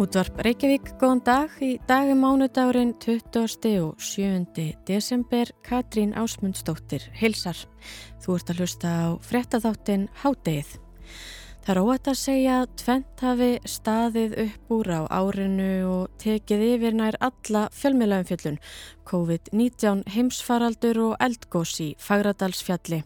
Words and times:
Útvarp 0.00 0.38
Reykjavík, 0.40 0.94
góðan 0.96 1.18
dag. 1.26 1.56
Í 1.60 1.74
dag 1.84 2.08
er 2.08 2.16
mánudagurinn 2.16 2.94
20. 3.04 3.74
og 3.84 3.98
7. 4.00 4.70
desember. 4.88 5.50
Katrín 5.60 6.14
Ásmundsdóttir 6.16 7.04
hilsar. 7.20 7.58
Þú 8.24 8.38
ert 8.38 8.52
að 8.54 8.62
hlusta 8.62 8.88
á 8.88 9.08
frettatháttin 9.20 10.06
Hádegið. 10.22 10.78
Það 11.60 11.74
er 11.74 11.78
óætt 11.84 12.08
að 12.08 12.16
segja 12.16 12.52
að 12.62 12.70
tvent 12.80 13.22
hafi 13.22 13.48
staðið 13.68 14.36
upp 14.46 14.70
úr 14.72 14.88
á 14.96 15.00
árinu 15.12 15.72
og 15.90 16.14
tekið 16.22 16.62
yfir 16.70 16.96
nær 16.96 17.18
alla 17.20 17.66
fjölmiðlaumfjöllun, 17.76 18.56
COVID-19 19.10 20.00
heimsfaraldur 20.14 21.02
og 21.04 21.12
eldgós 21.20 21.74
í 21.84 21.90
Fagradalsfjalli. 22.00 23.02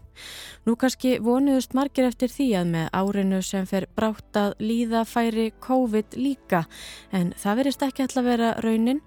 Nú 0.69 0.77
kannski 0.79 1.17
vonuðust 1.25 1.75
margir 1.75 2.07
eftir 2.07 2.31
því 2.31 2.49
að 2.61 2.73
með 2.77 2.89
árinu 3.01 3.43
sem 3.43 3.67
fer 3.67 3.89
brátt 3.99 4.39
að 4.39 4.55
líða 4.63 5.03
færi 5.03 5.51
COVID 5.67 6.15
líka, 6.15 6.63
en 7.11 7.35
það 7.35 7.63
verist 7.65 7.87
ekki 7.89 8.07
alltaf 8.07 8.31
vera 8.31 8.55
raunin. 8.63 9.03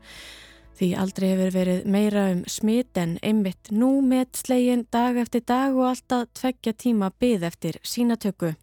Því 0.77 0.93
aldrei 0.99 1.31
hefur 1.31 1.55
verið 1.55 1.85
meira 1.89 2.29
um 2.35 2.43
smit 2.51 2.99
en 2.99 3.15
einmitt 3.25 3.71
nú 3.71 3.95
með 4.05 4.43
slegin 4.43 4.83
dag 4.93 5.15
eftir 5.17 5.47
dag 5.47 5.71
og 5.73 5.93
alltaf 5.95 6.27
tveggja 6.37 6.75
tíma 6.77 7.15
byð 7.15 7.47
eftir 7.47 7.79
sínatöku. 7.81 8.57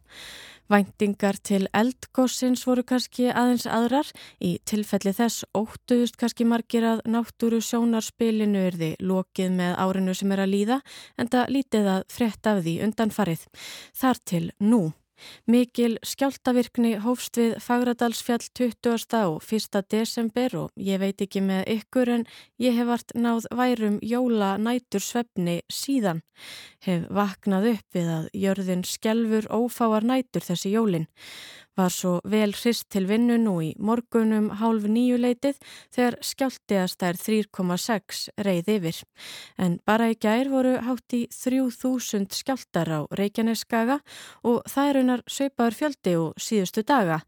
Væntingar 0.72 1.36
til 1.44 1.66
eldgossins 1.76 2.64
voru 2.64 2.82
kannski 2.88 3.28
aðeins 3.28 3.66
aðrar. 3.68 4.08
Í 4.40 4.56
tilfelli 4.64 5.12
þess 5.12 5.44
óttuðust 5.52 6.16
kannski 6.20 6.46
margir 6.48 6.86
að 6.88 7.04
náttúru 7.04 7.60
sjónarspilinu 7.60 8.64
er 8.70 8.80
því 8.80 8.90
lokið 9.04 9.54
með 9.60 9.78
árinu 9.84 10.16
sem 10.16 10.32
er 10.32 10.44
að 10.46 10.52
líða 10.56 10.80
en 11.20 11.32
það 11.36 11.54
lítið 11.58 11.94
að 11.98 12.04
frett 12.16 12.52
af 12.52 12.64
því 12.64 12.78
undanfarið. 12.88 13.48
Þar 13.92 14.22
til 14.24 14.44
nú. 14.64 14.84
Mikil 15.50 15.96
skjáltavirkni 16.06 16.94
hófst 17.04 17.38
við 17.40 17.56
Fagradalsfjall 17.62 18.42
20. 18.56 19.20
og 19.24 19.42
1. 19.44 19.80
desember 19.90 20.56
og 20.58 20.70
ég 20.76 21.00
veit 21.02 21.20
ekki 21.24 21.42
með 21.44 21.64
ykkur 21.76 22.12
en 22.16 22.26
ég 22.62 22.76
hef 22.78 22.88
vart 22.90 23.14
náð 23.16 23.48
værum 23.54 23.98
jóla 24.02 24.54
nætur 24.60 25.04
svefni 25.04 25.60
síðan. 25.72 26.22
Hef 26.84 27.08
vaknað 27.10 27.70
upp 27.74 27.98
við 27.98 28.10
að 28.18 28.30
jörðin 28.44 28.86
skjelfur 28.88 29.50
ófáar 29.52 30.06
nætur 30.06 30.44
þessi 30.44 30.74
jólinn. 30.74 31.08
Var 31.74 31.90
svo 31.90 32.20
vel 32.30 32.52
hrist 32.54 32.86
til 32.94 33.08
vinnu 33.10 33.34
nú 33.42 33.56
í 33.64 33.72
morgunum 33.82 34.46
hálf 34.60 34.84
nýju 34.86 35.16
leitið 35.18 35.56
þegar 35.94 36.16
skjáltiðast 36.22 37.00
þær 37.02 37.18
3,6 37.18 38.20
reið 38.46 38.70
yfir. 38.76 39.00
En 39.58 39.80
bara 39.82 40.06
í 40.12 40.14
gær 40.14 40.52
voru 40.52 40.76
hátt 40.86 41.16
í 41.18 41.24
3000 41.34 42.30
skjáltar 42.38 42.92
á 42.94 43.00
Reykjaneskaga 43.18 43.98
og 44.46 44.62
það 44.70 44.90
er 44.92 45.00
unar 45.00 45.24
söipaður 45.26 45.78
fjöldi 45.80 46.14
og 46.20 46.38
síðustu 46.38 46.86
daga. 46.86 47.18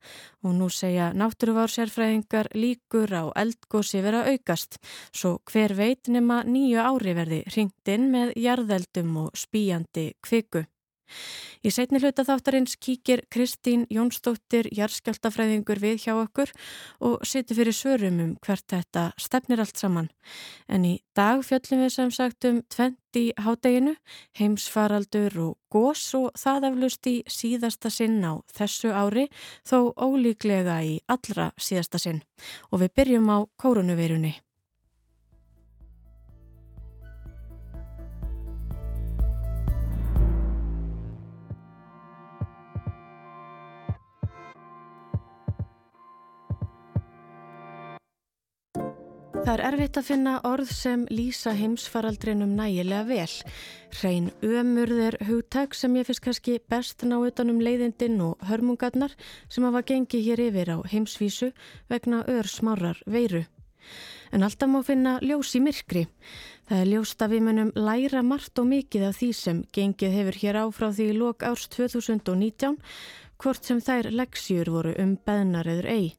Og 0.47 0.55
nú 0.55 0.71
segja 0.71 1.11
náttúruvársérfræðingar 1.11 2.53
líkur 2.55 3.11
á 3.19 3.25
eldgósi 3.35 4.05
vera 4.07 4.23
aukast. 4.31 4.79
Svo 5.11 5.41
hver 5.51 5.75
veit 5.75 6.07
nema 6.07 6.45
nýju 6.47 6.87
ári 6.87 7.19
verði 7.19 7.43
ringt 7.51 7.91
inn 7.91 8.13
með 8.15 8.37
jarðeldum 8.39 9.25
og 9.27 9.35
spíjandi 9.35 10.13
kviku. 10.23 10.69
Í 11.67 11.73
setni 11.75 12.01
hluta 12.03 12.25
þáttarins 12.27 12.77
kíkir 12.79 13.25
Kristín 13.33 13.87
Jónsdóttir 13.91 14.69
jarðskjáltafræðingur 14.77 15.81
við 15.83 16.05
hjá 16.05 16.13
okkur 16.15 16.53
og 17.03 17.25
situr 17.27 17.59
fyrir 17.61 17.77
svörum 17.77 18.21
um 18.23 18.33
hvert 18.45 18.67
þetta 18.71 19.09
stefnir 19.21 19.63
allt 19.65 19.81
saman. 19.81 20.11
En 20.69 20.87
í 20.87 21.01
dag 21.17 21.43
fjöllum 21.47 21.83
við 21.85 21.93
sem 21.97 22.15
sagt 22.15 22.47
um 22.49 22.63
tvent 22.71 23.19
í 23.19 23.27
hádeginu, 23.41 23.97
heimsfaraldur 24.39 25.39
og 25.43 25.55
gós 25.73 26.05
og 26.19 26.31
það 26.39 26.71
aflust 26.71 27.11
í 27.11 27.17
síðasta 27.31 27.91
sinn 27.91 28.21
á 28.23 28.39
þessu 28.53 28.93
ári 28.93 29.29
þó 29.67 29.93
ólíklega 29.97 30.83
í 30.85 30.99
allra 31.09 31.53
síðasta 31.57 32.03
sinn. 32.03 32.23
Og 32.71 32.85
við 32.85 32.95
byrjum 33.01 33.33
á 33.33 33.39
koronavirunni. 33.57 34.37
Það 49.47 49.61
er 49.61 49.63
erfitt 49.63 49.99
að 50.01 50.07
finna 50.09 50.31
orð 50.43 50.71
sem 50.75 51.03
lýsa 51.07 51.53
heimsfaraldrinum 51.55 52.57
nægilega 52.59 53.05
vel. 53.07 53.35
Hrein 53.95 54.25
ömurðir 54.43 55.15
hugtak 55.29 55.77
sem 55.79 55.95
ég 55.95 56.09
finnst 56.09 56.25
kannski 56.25 56.57
best 56.67 57.05
ná 57.07 57.15
utanum 57.21 57.61
leiðindinn 57.63 58.19
og 58.27 58.43
hörmungarnar 58.49 59.15
sem 59.47 59.63
hafa 59.69 59.85
gengið 59.87 60.25
hér 60.27 60.43
yfir 60.49 60.73
á 60.75 60.79
heimsvísu 60.91 61.53
vegna 61.87 62.25
ör 62.27 62.51
smárar 62.51 62.99
veiru. 63.07 63.45
En 64.35 64.43
alltaf 64.43 64.67
má 64.67 64.81
finna 64.83 65.15
ljós 65.23 65.55
í 65.55 65.63
myrkri. 65.63 66.09
Það 66.67 66.83
er 66.83 66.91
ljóst 66.97 67.23
að 67.23 67.37
við 67.37 67.47
munum 67.47 67.73
læra 67.79 68.25
margt 68.27 68.59
og 68.59 68.67
mikið 68.73 69.07
af 69.13 69.21
því 69.21 69.31
sem 69.45 69.63
gengið 69.71 70.19
hefur 70.19 70.41
hér 70.43 70.59
á 70.59 70.65
frá 70.75 70.91
því 70.91 71.09
lok 71.23 71.47
árs 71.47 71.71
2019, 71.71 72.83
hvort 73.39 73.63
sem 73.63 73.79
þær 73.79 74.11
leksjur 74.11 74.75
voru 74.75 74.99
um 74.99 75.15
beðnar 75.23 75.71
eður 75.71 75.93
eigi 75.95 76.13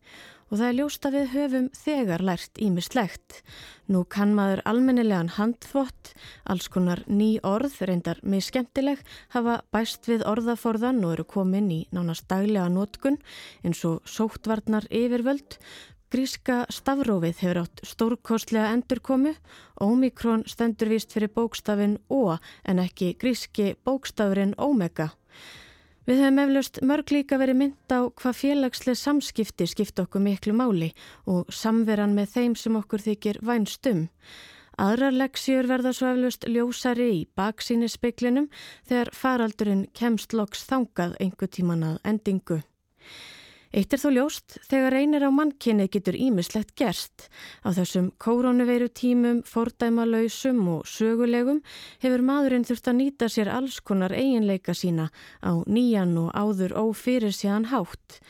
og 0.47 0.59
það 0.59 0.67
er 0.67 0.77
ljóst 0.77 1.07
að 1.07 1.17
við 1.17 1.27
höfum 1.33 1.67
þegar 1.75 2.23
lært 2.29 2.61
ímislegt. 2.63 3.41
Nú 3.91 4.03
kann 4.07 4.33
maður 4.35 4.61
almennilegan 4.67 5.33
handfott, 5.37 6.13
alls 6.47 6.69
konar 6.71 7.03
ný 7.07 7.37
orð, 7.43 7.75
reyndar 7.87 8.21
með 8.23 8.47
skemmtileg, 8.47 9.03
hafa 9.35 9.59
bæst 9.71 10.07
við 10.07 10.25
orðaforðan 10.27 11.03
og 11.03 11.17
eru 11.17 11.27
komin 11.27 11.69
í 11.71 11.81
nánast 11.95 12.27
daglega 12.31 12.69
nótkun 12.71 13.19
eins 13.63 13.83
og 13.87 14.01
sóttvarnar 14.07 14.87
yfirvöld. 14.91 15.59
Gríska 16.07 16.61
stafrófið 16.71 17.41
hefur 17.43 17.57
átt 17.65 17.81
stórkostlega 17.83 18.71
endurkomu, 18.71 19.33
Ómikrón 19.83 20.45
stendur 20.47 20.87
vist 20.93 21.11
fyrir 21.11 21.33
bókstafin 21.35 21.97
Ó 22.07 22.39
en 22.63 22.79
ekki 22.79 23.11
gríski 23.19 23.73
bókstafurinn 23.83 24.55
Omega. 24.55 25.09
Við 26.07 26.21
höfum 26.23 26.37
eflaust 26.39 26.77
mörg 26.87 27.11
líka 27.11 27.35
verið 27.35 27.57
mynd 27.59 27.91
á 27.91 28.07
hvað 28.15 28.37
félagslega 28.39 28.95
samskipti 28.95 29.65
skipta 29.67 30.05
okkur 30.05 30.21
miklu 30.23 30.53
máli 30.55 30.93
og 31.27 31.49
samveran 31.51 32.13
með 32.15 32.29
þeim 32.31 32.53
sem 32.55 32.77
okkur 32.79 33.03
þykir 33.03 33.41
vænstum. 33.43 34.05
Aðrar 34.79 35.17
leksjur 35.19 35.67
verða 35.67 35.91
svo 35.91 36.13
eflaust 36.13 36.47
ljósari 36.47 37.09
í 37.11 37.19
baksíni 37.35 37.89
speiklinum 37.91 38.47
þegar 38.87 39.11
faraldurinn 39.19 39.83
kemst 39.91 40.31
loks 40.31 40.63
þangað 40.69 41.17
einhver 41.19 41.51
tíman 41.51 41.83
að 41.89 41.99
endingu. 42.13 42.61
Eitt 43.75 43.91
er 43.91 43.99
þó 43.99 44.09
ljóst, 44.15 44.57
þegar 44.69 44.93
reynir 44.95 45.25
á 45.27 45.31
mannkynnið 45.33 45.89
getur 45.97 46.15
ímislegt 46.15 46.71
gerst. 46.79 47.27
Á 47.67 47.75
þessum 47.75 48.11
kórónuveiru 48.23 48.87
tímum, 48.87 49.41
fordæmalauðsum 49.43 50.61
og 50.71 50.87
sögulegum 50.87 51.59
hefur 52.03 52.23
maðurinn 52.23 52.63
þurft 52.67 52.87
að 52.87 52.99
nýta 53.01 53.29
sér 53.31 53.51
alls 53.51 53.81
konar 53.83 54.15
eiginleika 54.15 54.75
sína 54.77 55.09
á 55.43 55.51
nýjan 55.67 56.15
og 56.21 56.31
áður 56.31 56.77
ófyrir 56.79 57.35
síðan 57.35 57.67
hátt. 57.73 58.21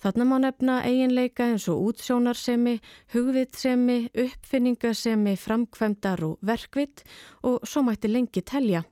Þarna 0.00 0.24
má 0.28 0.36
nefna 0.40 0.80
eiginleika 0.88 1.50
eins 1.50 1.68
og 1.72 1.90
útsjónarsemi, 1.90 2.78
hugvitsemi, 3.12 4.10
uppfinningasemi, 4.12 5.36
framkvæmdar 5.40 6.24
og 6.24 6.36
verkvitt 6.40 7.04
og 7.44 7.64
svo 7.68 7.84
mætti 7.84 8.08
lengi 8.12 8.44
telja. 8.44 8.84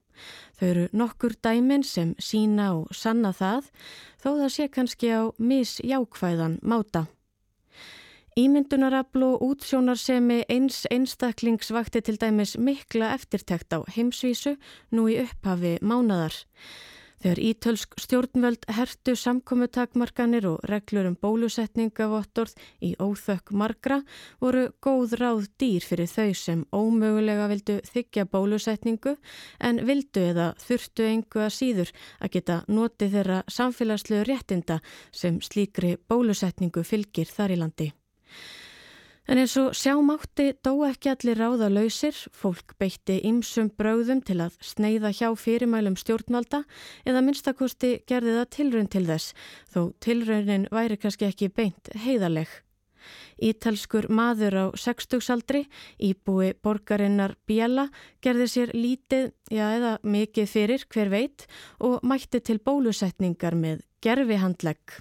Þau 0.59 0.69
eru 0.69 0.84
nokkur 0.92 1.34
dæmin 1.42 1.82
sem 1.82 2.15
sína 2.22 2.70
og 2.78 2.94
sanna 2.94 3.32
það 3.34 3.70
þó 4.22 4.28
það 4.28 4.50
sé 4.56 4.69
kannski 4.70 5.10
á 5.10 5.22
misjákvæðan 5.38 6.60
máta. 6.62 7.06
Ímyndunarabl 8.34 9.22
og 9.22 9.43
útsjónarsemi 9.47 10.41
eins 10.50 10.81
einstaklingsvakti 10.91 12.00
til 12.03 12.16
dæmis 12.19 12.56
mikla 12.59 13.12
eftirtekt 13.14 13.70
á 13.70 13.87
heimsvísu 13.94 14.56
nú 14.91 15.06
í 15.06 15.20
upphafi 15.22 15.76
mánadar. 15.82 16.34
Þegar 17.22 17.41
ítölsk 17.41 17.94
stjórnvöld 18.00 18.66
hertu 18.76 19.14
samkomutakmarkanir 19.16 20.46
og 20.50 20.64
reglur 20.69 21.08
um 21.08 21.16
bólusetningavottorð 21.20 22.55
í 22.84 22.94
óþökk 23.00 23.55
margra 23.56 24.00
voru 24.43 24.66
góð 24.84 25.16
ráð 25.20 25.46
dýr 25.61 25.87
fyrir 25.87 26.11
þau 26.11 26.34
sem 26.37 26.66
ómögulega 26.75 27.49
vildu 27.52 27.78
þykja 27.88 28.26
bólusetningu 28.34 29.16
en 29.61 29.82
vildu 29.88 30.26
eða 30.34 30.50
þurftu 30.66 31.08
engu 31.08 31.44
að 31.46 31.56
síður 31.58 31.94
að 32.20 32.34
geta 32.37 32.61
notið 32.69 33.19
þeirra 33.19 33.43
samfélagslegu 33.49 34.28
réttinda 34.28 34.81
sem 35.12 35.40
slíkri 35.40 35.96
bólusetningu 36.08 36.84
fylgir 36.84 37.31
þar 37.31 37.56
í 37.56 37.60
landi. 37.62 37.93
En 39.25 39.38
eins 39.41 39.55
og 39.56 39.73
sjámátti 39.73 40.50
dó 40.61 40.75
ekki 40.85 41.09
allir 41.09 41.38
ráða 41.41 41.71
lausir, 41.73 42.17
fólk 42.37 42.75
beitti 42.76 43.23
ymsum 43.25 43.71
brauðum 43.73 44.21
til 44.21 44.37
að 44.44 44.59
sneiða 44.61 45.15
hjá 45.17 45.31
fyrirmælum 45.41 45.97
stjórnvalda 45.97 46.61
eða 47.09 47.23
minnstakosti 47.25 47.94
gerði 48.05 48.35
það 48.37 48.50
tilraun 48.59 48.91
til 48.93 49.06
þess, 49.09 49.32
þó 49.73 49.81
tilraunin 50.05 50.69
væri 50.69 51.00
kannski 51.00 51.31
ekki 51.31 51.49
beint 51.56 51.88
heiðaleg. 52.05 52.53
Ítalskur 53.41 54.11
maður 54.12 54.59
á 54.61 54.67
60-saldri, 54.76 55.65
íbúi 55.97 56.53
borgarinnar 56.61 57.35
Bjella, 57.49 57.88
gerði 58.25 58.50
sér 58.53 58.75
lítið, 58.77 59.32
já 59.49 59.65
eða 59.73 59.97
mikið 60.05 60.53
fyrir 60.53 60.85
hver 60.93 61.11
veit 61.12 61.49
og 61.81 62.05
mætti 62.05 62.44
til 62.44 62.61
bólusetningar 62.61 63.56
með 63.56 63.82
gerfi 64.05 64.38
handlegg. 64.41 65.00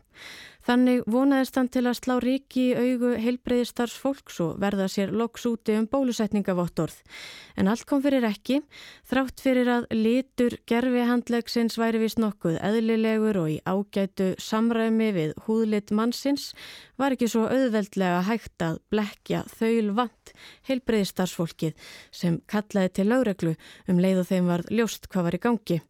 Þannig 0.63 1.01
vonaðist 1.11 1.57
hann 1.59 1.67
til 1.67 1.83
að 1.89 1.97
slá 1.99 2.13
ríki 2.23 2.69
í 2.69 2.75
augu 2.77 3.09
heilbreyðistars 3.19 3.95
fólks 3.99 4.39
og 4.43 4.61
verða 4.63 4.85
sér 4.91 5.11
loks 5.11 5.43
úti 5.49 5.75
um 5.75 5.89
bólusetningavottorð. 5.91 7.01
En 7.59 7.67
allt 7.67 7.83
kom 7.89 7.99
fyrir 8.03 8.23
ekki, 8.27 8.61
þrátt 9.09 9.43
fyrir 9.43 9.71
að 9.73 9.89
litur 9.91 10.55
gerfi 10.69 11.03
handlegsins 11.09 11.75
væri 11.81 11.99
vist 12.05 12.21
nokkuð 12.23 12.61
eðlilegur 12.63 13.41
og 13.43 13.51
í 13.51 13.59
ágætu 13.67 14.29
samræmi 14.39 15.11
við 15.17 15.35
húðlit 15.47 15.91
mannsins 15.91 16.53
var 16.95 17.17
ekki 17.17 17.27
svo 17.27 17.43
auðveldlega 17.51 18.23
hægt 18.29 18.63
að 18.63 18.79
blekja 18.93 19.43
þaul 19.59 19.91
vant 19.99 20.33
heilbreyðistarsfólkið 20.69 21.89
sem 22.15 22.39
kallaði 22.47 22.95
til 22.95 23.09
lögreglu 23.11 23.57
um 23.91 23.99
leið 23.99 24.23
og 24.23 24.29
þeim 24.31 24.51
var 24.53 24.63
ljóst 24.71 25.11
hvað 25.11 25.27
var 25.27 25.37
í 25.37 25.43
gangi. 25.43 25.81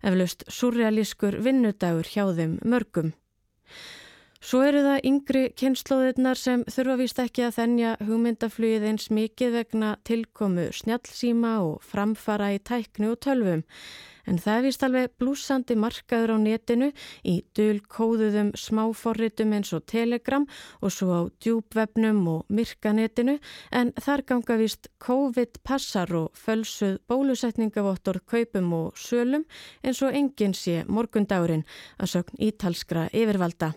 Eflaust 0.00 0.46
surrealískur 0.48 1.42
vinnudagur 1.44 2.08
hjá 2.08 2.24
þeim 2.32 2.56
mörgum. 2.64 3.12
Svo 4.42 4.58
eru 4.66 4.80
það 4.82 5.04
yngri 5.06 5.40
kynnslóðirnar 5.54 6.38
sem 6.40 6.62
þurfa 6.66 6.94
vist 6.98 7.18
ekki 7.22 7.44
að 7.46 7.58
þennja 7.60 7.90
hugmyndaflugið 8.02 8.86
eins 8.88 9.04
mikið 9.14 9.52
vegna 9.54 9.90
tilkomu 10.02 10.64
snjallsíma 10.74 11.52
og 11.62 11.84
framfara 11.86 12.48
í 12.50 12.56
tæknu 12.58 13.12
og 13.12 13.20
tölvum. 13.22 13.62
En 14.26 14.40
það 14.42 14.56
er 14.56 14.64
vist 14.66 14.82
alveg 14.82 15.12
blúsandi 15.22 15.76
markaður 15.78 16.32
á 16.34 16.36
netinu 16.42 16.88
í 17.22 17.36
dölkóðuðum 17.54 18.50
smáforritum 18.58 19.54
eins 19.54 19.70
og 19.78 19.86
Telegram 19.90 20.48
og 20.80 20.94
svo 20.94 21.22
á 21.22 21.22
djúbvefnum 21.42 22.20
og 22.34 22.50
myrkanetinu 22.50 23.38
en 23.70 23.94
þar 23.94 24.24
ganga 24.26 24.58
vist 24.58 24.90
COVID-passar 25.06 26.14
og 26.18 26.34
fölsuð 26.38 26.98
bólusetningavottor 27.06 28.24
kaupum 28.26 28.74
og 28.80 28.98
sölum 28.98 29.46
eins 29.86 30.02
og 30.02 30.18
enginn 30.18 30.58
sé 30.58 30.82
morgundagurinn 30.90 31.66
að 32.02 32.16
sögn 32.16 32.42
ítalskra 32.50 33.06
yfirvalda. 33.14 33.70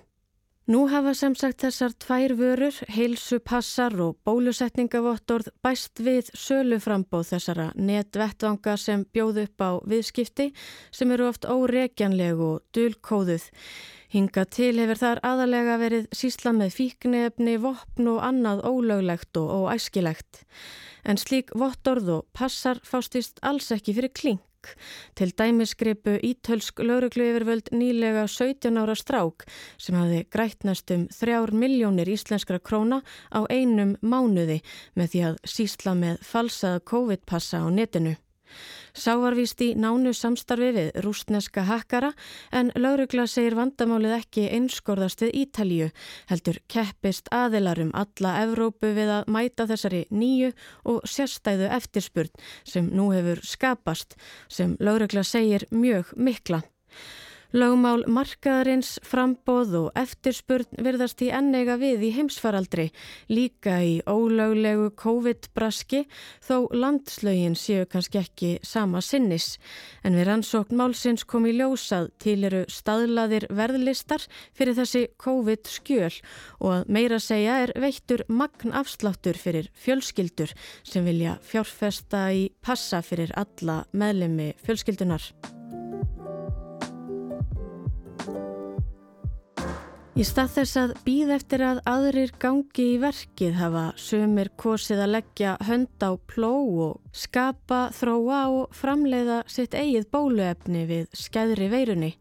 Nú 0.65 0.87
hafa 0.89 1.11
sem 1.13 1.35
sagt 1.37 1.61
þessar 1.61 1.93
tvær 2.01 2.31
vörur, 2.39 2.77
heilsu 2.89 3.37
passar 3.37 3.93
og 4.01 4.15
bólusetningavottorð 4.25 5.51
bæst 5.61 6.01
við 6.01 6.31
söluframbóð 6.33 7.27
þessara 7.35 7.67
netvettvanga 7.77 8.73
sem 8.81 9.03
bjóð 9.13 9.43
upp 9.43 9.61
á 9.61 9.71
viðskipti 9.85 10.47
sem 10.89 11.13
eru 11.13 11.27
oft 11.29 11.45
óregjanleg 11.45 12.41
og 12.41 12.63
dulkóðuð. 12.73 13.45
Hinga 14.15 14.47
til 14.49 14.71
hefur 14.81 15.03
þar 15.03 15.21
aðalega 15.29 15.77
verið 15.83 16.09
sísla 16.17 16.55
með 16.57 16.73
fíknefni, 16.79 17.59
vopn 17.61 18.09
og 18.15 18.25
annað 18.25 18.65
ólöglegt 18.65 19.37
og 19.37 19.69
óæskilegt. 19.69 20.41
En 21.05 21.21
slík 21.21 21.53
vottorð 21.53 22.09
og 22.09 22.25
passar 22.33 22.81
fástist 22.81 23.37
alls 23.45 23.69
ekki 23.75 23.93
fyrir 23.99 24.17
kling. 24.65 24.75
Til 25.15 25.31
dæmiskripu 25.31 26.17
ítölsk 26.23 26.81
lauruglu 26.83 27.23
yfirvöld 27.23 27.69
nýlega 27.71 28.27
17 28.27 28.77
ára 28.77 28.95
strák 28.95 29.45
sem 29.77 29.95
hafi 29.95 30.25
grætt 30.29 30.63
næstum 30.63 31.07
þrjár 31.07 31.51
miljónir 31.51 32.07
íslenskra 32.07 32.59
króna 32.59 33.01
á 33.31 33.45
einum 33.49 33.95
mánuði 34.01 34.61
með 34.95 35.09
því 35.11 35.23
að 35.29 35.35
sísla 35.45 35.95
með 35.95 36.19
falsað 36.21 36.83
COVID-passa 36.85 37.63
á 37.63 37.67
netinu. 37.69 38.15
Sá 38.95 39.17
var 39.19 39.35
vist 39.35 39.59
í 39.59 39.73
nánu 39.75 40.13
samstarfi 40.15 40.69
við 40.71 40.99
rústneska 41.03 41.65
hakkara 41.67 42.13
en 42.55 42.69
laurugla 42.79 43.25
segir 43.27 43.57
vandamálið 43.59 44.13
ekki 44.21 44.45
einskorðast 44.55 45.25
við 45.25 45.33
Ítalju, 45.41 45.89
heldur 46.31 46.61
keppist 46.71 47.27
aðilarum 47.35 47.91
alla 47.91 48.37
Evrópu 48.45 48.93
við 48.95 49.11
að 49.17 49.27
mæta 49.35 49.67
þessari 49.67 50.05
nýju 50.15 50.53
og 50.87 51.03
sérstæðu 51.11 51.67
eftirspurn 51.75 52.47
sem 52.63 52.87
nú 52.95 53.09
hefur 53.11 53.43
skapast, 53.43 54.15
sem 54.47 54.77
laurugla 54.79 55.25
segir 55.27 55.67
mjög 55.75 56.15
mikla. 56.15 56.63
Lögmál 57.55 58.01
markaðarins, 58.11 58.97
frambóð 59.07 59.75
og 59.79 59.85
eftirspurn 59.95 60.81
virðast 60.83 61.21
í 61.23 61.29
ennega 61.31 61.77
við 61.79 62.01
í 62.03 62.09
heimsfaraldri, 62.17 62.89
líka 63.31 63.77
í 63.79 63.93
ólöglegu 64.03 64.89
COVID-braski 64.99 66.01
þó 66.43 66.67
landslögin 66.75 67.55
séu 67.55 67.87
kannski 67.87 68.19
ekki 68.19 68.51
sama 68.59 68.99
sinnis. 68.99 69.53
En 70.03 70.19
við 70.19 70.27
rannsókn 70.27 70.75
málsins 70.75 71.23
kom 71.23 71.47
í 71.47 71.55
ljósað 71.55 72.11
til 72.19 72.41
eru 72.49 72.65
staðlaðir 72.67 73.47
verðlistar 73.47 74.27
fyrir 74.51 74.75
þessi 74.75 75.07
COVID-skjöl 75.23 76.11
og 76.59 76.69
að 76.81 76.95
meira 76.99 77.23
segja 77.23 77.61
er 77.63 77.75
veittur 77.79 78.27
magn 78.27 78.75
afsláttur 78.75 79.39
fyrir 79.39 79.71
fjölskyldur 79.79 80.51
sem 80.83 81.07
vilja 81.07 81.39
fjárfesta 81.39 82.27
í 82.35 82.49
passa 82.59 82.99
fyrir 82.99 83.31
alla 83.39 83.85
meðlemi 83.95 84.51
fjölskyldunar. 84.59 85.31
Í 90.15 90.23
stað 90.23 90.51
þess 90.53 90.77
að 90.79 90.91
býð 91.03 91.31
eftir 91.35 91.61
að 91.67 91.79
aðrir 91.91 92.29
gangi 92.39 92.83
í 92.93 92.99
verkið 93.03 93.57
hafa 93.59 93.81
sömur 93.99 94.47
kosið 94.55 95.01
að 95.03 95.11
leggja 95.11 95.55
hönd 95.67 96.05
á 96.07 96.15
pló 96.31 96.51
og 96.85 97.01
skapa, 97.11 97.89
þróa 97.91 98.37
og 98.47 98.77
framleiða 98.79 99.41
sitt 99.51 99.75
eigið 99.75 100.05
bóluefni 100.15 100.85
við 100.87 101.09
skæðri 101.19 101.67
veirunni. 101.73 102.13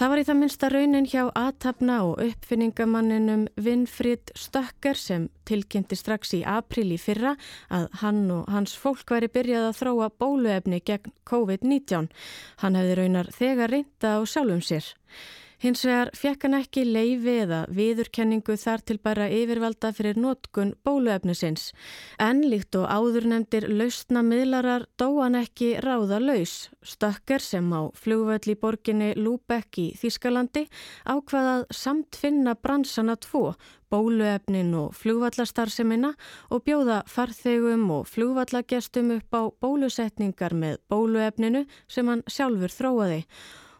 Það 0.00 0.08
var 0.08 0.22
í 0.22 0.24
það 0.30 0.40
minsta 0.40 0.70
raunin 0.72 1.10
hjá 1.12 1.26
aðtapna 1.36 1.98
og 2.06 2.24
uppfinningamanninum 2.30 3.44
Winfried 3.60 4.32
Stöcker 4.32 4.96
sem 4.96 5.28
tilkynnti 5.44 6.00
strax 6.00 6.32
í 6.40 6.40
april 6.48 6.94
í 6.96 6.98
fyrra 6.98 7.34
að 7.68 7.90
hann 8.00 8.24
og 8.32 8.48
hans 8.48 8.72
fólk 8.72 9.12
væri 9.12 9.28
byrjað 9.36 9.68
að 9.68 9.78
þróa 9.82 10.08
bóluefni 10.16 10.80
gegn 10.80 11.12
COVID-19. 11.28 12.08
Hann 12.64 12.80
hefði 12.80 12.98
raunar 13.02 13.32
þegar 13.36 13.76
reynda 13.76 14.16
á 14.16 14.20
sjálfum 14.24 14.64
sér. 14.64 14.88
Hins 15.62 15.84
vegar 15.86 16.08
fekk 16.18 16.42
hann 16.48 16.56
ekki 16.58 16.82
leifi 16.82 17.36
eða 17.44 17.60
viðurkenningu 17.70 18.56
þar 18.58 18.80
til 18.82 18.96
bara 18.98 19.28
yfirvalda 19.30 19.92
fyrir 19.94 20.18
nótkun 20.18 20.72
bóluefnisins. 20.82 21.68
En 22.18 22.40
líkt 22.42 22.74
og 22.80 22.88
áður 22.90 23.28
nefndir 23.30 23.68
lausna 23.70 24.24
miðlarar 24.26 24.88
dó 24.98 25.20
hann 25.20 25.38
ekki 25.38 25.76
ráða 25.86 26.18
laus. 26.18 26.66
Stökker 26.82 27.38
sem 27.38 27.70
á 27.70 27.94
flugvöll 27.94 28.50
í 28.50 28.58
borginni 28.58 29.12
Lúbekk 29.14 29.78
í 29.78 29.86
Þískalandi 30.02 30.66
ákvaðað 31.06 31.68
samt 31.70 32.18
finna 32.18 32.58
bransana 32.58 33.14
tvo, 33.22 33.54
bóluefnin 33.86 34.74
og 34.74 34.98
flugvallastarsemina 34.98 36.16
og 36.50 36.66
bjóða 36.66 37.04
farþegum 37.06 37.86
og 38.00 38.10
flugvallagestum 38.10 39.14
upp 39.20 39.38
á 39.38 39.42
bólusetningar 39.62 40.58
með 40.58 40.80
bóluefninu 40.90 41.68
sem 41.86 42.10
hann 42.10 42.26
sjálfur 42.26 42.80
þróaði 42.82 43.22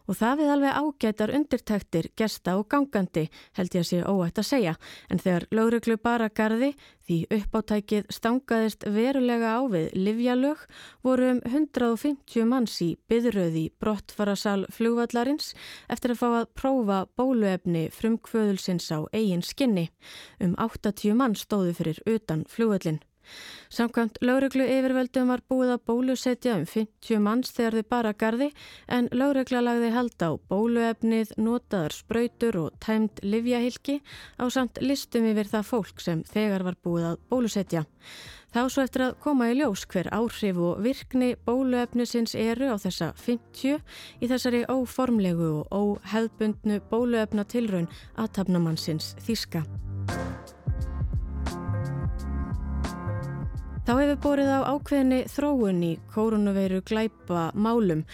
og 0.06 0.18
það 0.18 0.42
við 0.42 0.52
alveg 0.54 0.80
ágætar 0.82 1.34
undirtæktir 1.36 2.10
gesta 2.16 2.56
og 2.58 2.68
gangandi 2.72 3.28
held 3.58 3.76
ég 3.76 3.84
að 3.84 3.90
sé 3.90 4.02
óætt 4.02 4.40
að 4.42 4.48
segja 4.48 4.74
en 5.08 5.22
þegar 5.22 5.48
lögreglu 5.54 5.98
bara 6.02 6.28
gardi 6.28 6.72
því 7.06 7.18
uppáttækið 7.36 8.10
stangaðist 8.14 8.86
verulega 8.94 9.56
á 9.58 9.60
við 9.70 9.92
livjalög 9.98 10.64
voru 11.04 11.30
um 11.34 11.40
150 11.44 12.48
manns 12.48 12.78
í 12.84 12.92
byðröði 13.10 13.68
brottfarasal 13.82 14.66
flugvallarins 14.72 15.52
eftir 15.92 16.14
að 16.14 16.22
fá 16.22 16.28
að 16.30 16.50
prófa 16.58 16.98
bóluefni 17.18 17.88
frumkvöðulsins 17.94 18.90
á 18.94 19.04
eigin 19.12 19.44
skinni. 19.46 19.88
Um 20.40 20.54
80 20.58 21.16
mann 21.18 21.38
stóðu 21.38 21.74
fyrir 21.78 22.02
utan 22.06 22.46
flugvallin. 22.48 23.02
Samkvæmt 23.72 24.18
lauruglu 24.20 24.66
yfirveldum 24.68 25.30
var 25.32 25.42
búið 25.48 25.74
að 25.76 25.84
bólusetja 25.88 26.56
um 26.58 26.66
50 26.68 27.22
manns 27.24 27.54
þegar 27.56 27.78
þið 27.78 27.88
bara 27.94 28.12
gardi 28.12 28.50
en 28.88 29.08
laurugla 29.12 29.62
lagði 29.64 29.88
held 29.94 30.26
á 30.26 30.30
bóluefnið, 30.52 31.32
notaðar 31.40 31.96
spröytur 31.96 32.60
og 32.66 32.76
tæmt 32.84 33.22
livjahilki 33.24 34.00
á 34.36 34.44
samt 34.52 34.82
listum 34.84 35.26
yfir 35.30 35.48
það 35.48 35.68
fólk 35.70 36.04
sem 36.04 36.22
þegar 36.28 36.68
var 36.68 36.78
búið 36.84 37.10
að 37.14 37.26
bólusetja. 37.32 37.86
Þá 38.52 38.66
svo 38.68 38.82
eftir 38.84 39.02
að 39.06 39.14
koma 39.24 39.46
í 39.48 39.54
ljós 39.56 39.86
hver 39.88 40.10
áhrif 40.12 40.58
og 40.60 40.82
virkni 40.84 41.30
bóluefnisins 41.46 42.36
eru 42.36 42.68
á 42.68 42.76
þessa 42.82 43.14
50 43.16 43.80
í 44.20 44.28
þessari 44.28 44.66
óformlegu 44.68 45.48
og 45.62 45.72
óheðbundnu 45.72 46.82
bóluefna 46.92 47.48
tilraun 47.48 47.88
aðtapnamannsins 48.20 49.14
Þíska. 49.24 49.64
Þá 53.82 53.96
hefur 53.98 54.18
borið 54.22 54.50
á 54.54 54.60
ákveðinni 54.70 55.16
þróun 55.26 55.80
í 55.82 55.92
koronaveiru 56.14 56.84
glæpa 56.86 57.48
málum 57.58 58.04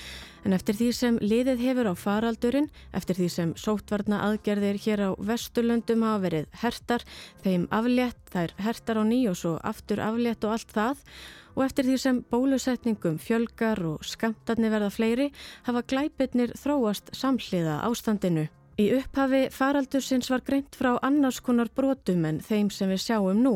en 0.48 0.56
eftir 0.56 0.78
því 0.78 0.86
sem 0.96 1.18
liðið 1.20 1.60
hefur 1.60 1.90
á 1.92 1.94
faraldurinn, 2.00 2.70
eftir 2.96 3.18
því 3.18 3.28
sem 3.34 3.52
sótvarna 3.60 4.22
aðgerðir 4.30 4.80
hér 4.80 5.02
á 5.04 5.10
Vesturlöndum 5.20 6.06
hafa 6.08 6.22
verið 6.24 6.48
hertar, 6.62 7.04
þeim 7.44 7.68
aflétt, 7.68 8.22
þær 8.32 8.56
hertar 8.64 9.02
á 9.02 9.04
ný 9.04 9.20
og 9.28 9.36
svo 9.36 9.58
aftur 9.60 10.00
aflétt 10.00 10.48
og 10.48 10.56
allt 10.56 10.72
það 10.72 11.06
og 11.52 11.64
eftir 11.66 11.90
því 11.90 12.00
sem 12.00 12.24
bólusetningum 12.32 13.20
fjölgar 13.20 13.84
og 13.92 14.08
skamtarnir 14.08 14.72
verða 14.72 14.94
fleiri 14.94 15.32
hafa 15.68 15.84
glæpirnir 15.84 16.56
þróast 16.56 17.12
samhliða 17.12 17.82
ástandinu. 17.84 18.48
Í 18.78 18.84
upphafi 18.94 19.48
faraldursins 19.50 20.28
var 20.30 20.44
greint 20.46 20.76
frá 20.78 20.92
annars 21.02 21.40
konar 21.42 21.66
brotum 21.74 22.20
en 22.28 22.36
þeim 22.46 22.68
sem 22.70 22.92
við 22.92 23.00
sjáum 23.02 23.40
nú. 23.42 23.54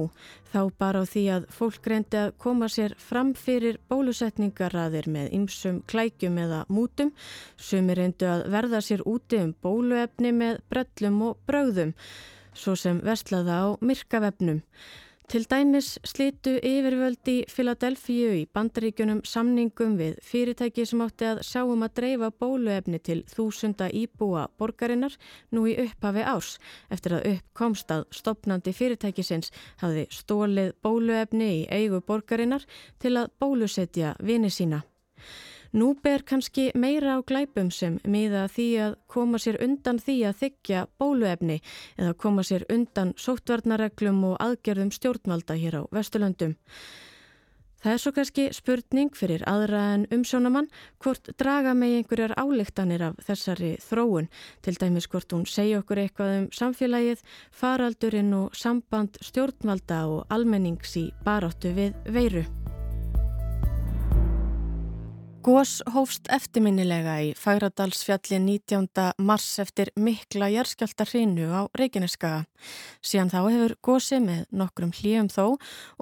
Þá 0.51 0.59
bara 0.83 1.05
á 1.07 1.07
því 1.07 1.23
að 1.37 1.45
fólk 1.55 1.87
reyndi 1.93 2.19
að 2.19 2.33
koma 2.43 2.67
sér 2.67 2.97
fram 2.99 3.31
fyrir 3.39 3.79
bólusetningaraðir 3.93 5.07
með 5.15 5.29
ymsum 5.39 5.79
klækjum 5.87 6.41
eða 6.43 6.65
mútum. 6.75 7.15
Sumi 7.55 7.95
reyndu 7.95 8.27
að 8.33 8.49
verða 8.57 8.83
sér 8.83 9.07
úti 9.07 9.39
um 9.45 9.55
bóluefni 9.63 10.35
með 10.35 10.59
brellum 10.75 11.23
og 11.29 11.39
bröðum, 11.47 11.95
svo 12.51 12.75
sem 12.75 12.99
verslaða 13.07 13.63
á 13.63 13.67
myrkavefnum. 13.79 14.59
Til 15.33 15.47
dæmis 15.49 15.87
slitu 16.05 16.59
yfirvöld 16.61 17.29
í 17.33 17.39
Filadelfíu 17.49 18.35
í 18.37 18.41
bandaríkunum 18.53 19.23
samningum 19.25 19.95
við 19.97 20.19
fyrirtæki 20.29 20.85
sem 20.85 21.01
átti 21.01 21.25
að 21.25 21.39
sjáum 21.49 21.87
að 21.87 21.95
dreifa 22.01 22.29
bóluefni 22.43 23.01
til 23.01 23.23
þúsunda 23.31 23.89
íbúa 23.97 24.43
borgarinnar 24.61 25.17
nú 25.57 25.63
í 25.73 25.79
upphafi 25.87 26.27
ás 26.35 26.51
eftir 26.93 27.17
að 27.17 27.31
uppkomst 27.31 27.95
að 27.97 28.05
stopnandi 28.19 28.77
fyrirtækisins 28.77 29.49
hafi 29.81 30.05
stólið 30.13 30.75
bóluefni 30.85 31.49
í 31.63 31.67
eigu 31.81 32.03
borgarinnar 32.05 32.69
til 33.01 33.17
að 33.17 33.33
bólusetja 33.41 34.13
vini 34.21 34.53
sína. 34.53 34.83
Nú 35.73 35.95
ber 36.05 36.21
kannski 36.29 36.67
meira 36.77 37.15
á 37.17 37.25
glæpum 37.25 37.71
sem 37.73 37.95
miða 38.05 38.45
því 38.53 38.67
að 38.87 38.97
koma 39.09 39.39
sér 39.41 39.57
undan 39.65 40.01
því 40.05 40.17
að 40.29 40.43
þykja 40.43 40.83
bóluefni 41.01 41.63
eða 41.97 42.13
koma 42.25 42.45
sér 42.45 42.67
undan 42.69 43.15
sóttvarnareglum 43.17 44.19
og 44.29 44.37
aðgerðum 44.45 44.91
stjórnvalda 44.93 45.57
hér 45.57 45.79
á 45.81 45.83
Vesturlöndum. 45.97 46.59
Það 47.83 47.93
er 47.93 48.03
svo 48.03 48.13
kannski 48.15 48.45
spurning 48.55 49.17
fyrir 49.19 49.43
aðra 49.49 49.81
en 49.95 50.05
umsjónamann 50.15 50.69
hvort 51.03 51.33
draga 51.41 51.73
með 51.75 51.97
einhverjar 51.97 52.37
álíktanir 52.37 53.03
af 53.09 53.17
þessari 53.27 53.73
þróun, 53.83 54.29
til 54.63 54.77
dæmis 54.79 55.09
hvort 55.11 55.33
hún 55.35 55.49
segja 55.51 55.81
okkur 55.81 56.05
eitthvað 56.05 56.37
um 56.37 56.47
samfélagið, 56.55 57.25
faraldurinn 57.51 58.31
og 58.39 58.55
samband 58.55 59.19
stjórnvalda 59.25 60.05
og 60.13 60.23
almennings 60.31 60.95
í 61.01 61.09
baráttu 61.27 61.75
við 61.75 61.99
veiru. 62.13 62.45
Gós 65.43 65.81
hófst 65.91 66.29
eftirminnilega 66.31 67.17
í 67.19 67.31
Fagradalsfjalli 67.35 68.39
19. 68.39 69.09
mars 69.27 69.49
eftir 69.59 69.89
mikla 69.99 70.47
jærskjálta 70.53 71.03
hrinu 71.09 71.49
á 71.51 71.67
Reykjaneskaga. 71.75 72.45
Síðan 73.03 73.33
þá 73.33 73.39
hefur 73.49 73.73
gósi 73.83 74.21
með 74.23 74.45
nokkrum 74.55 74.93
hlýjum 74.95 75.27
þó 75.35 75.57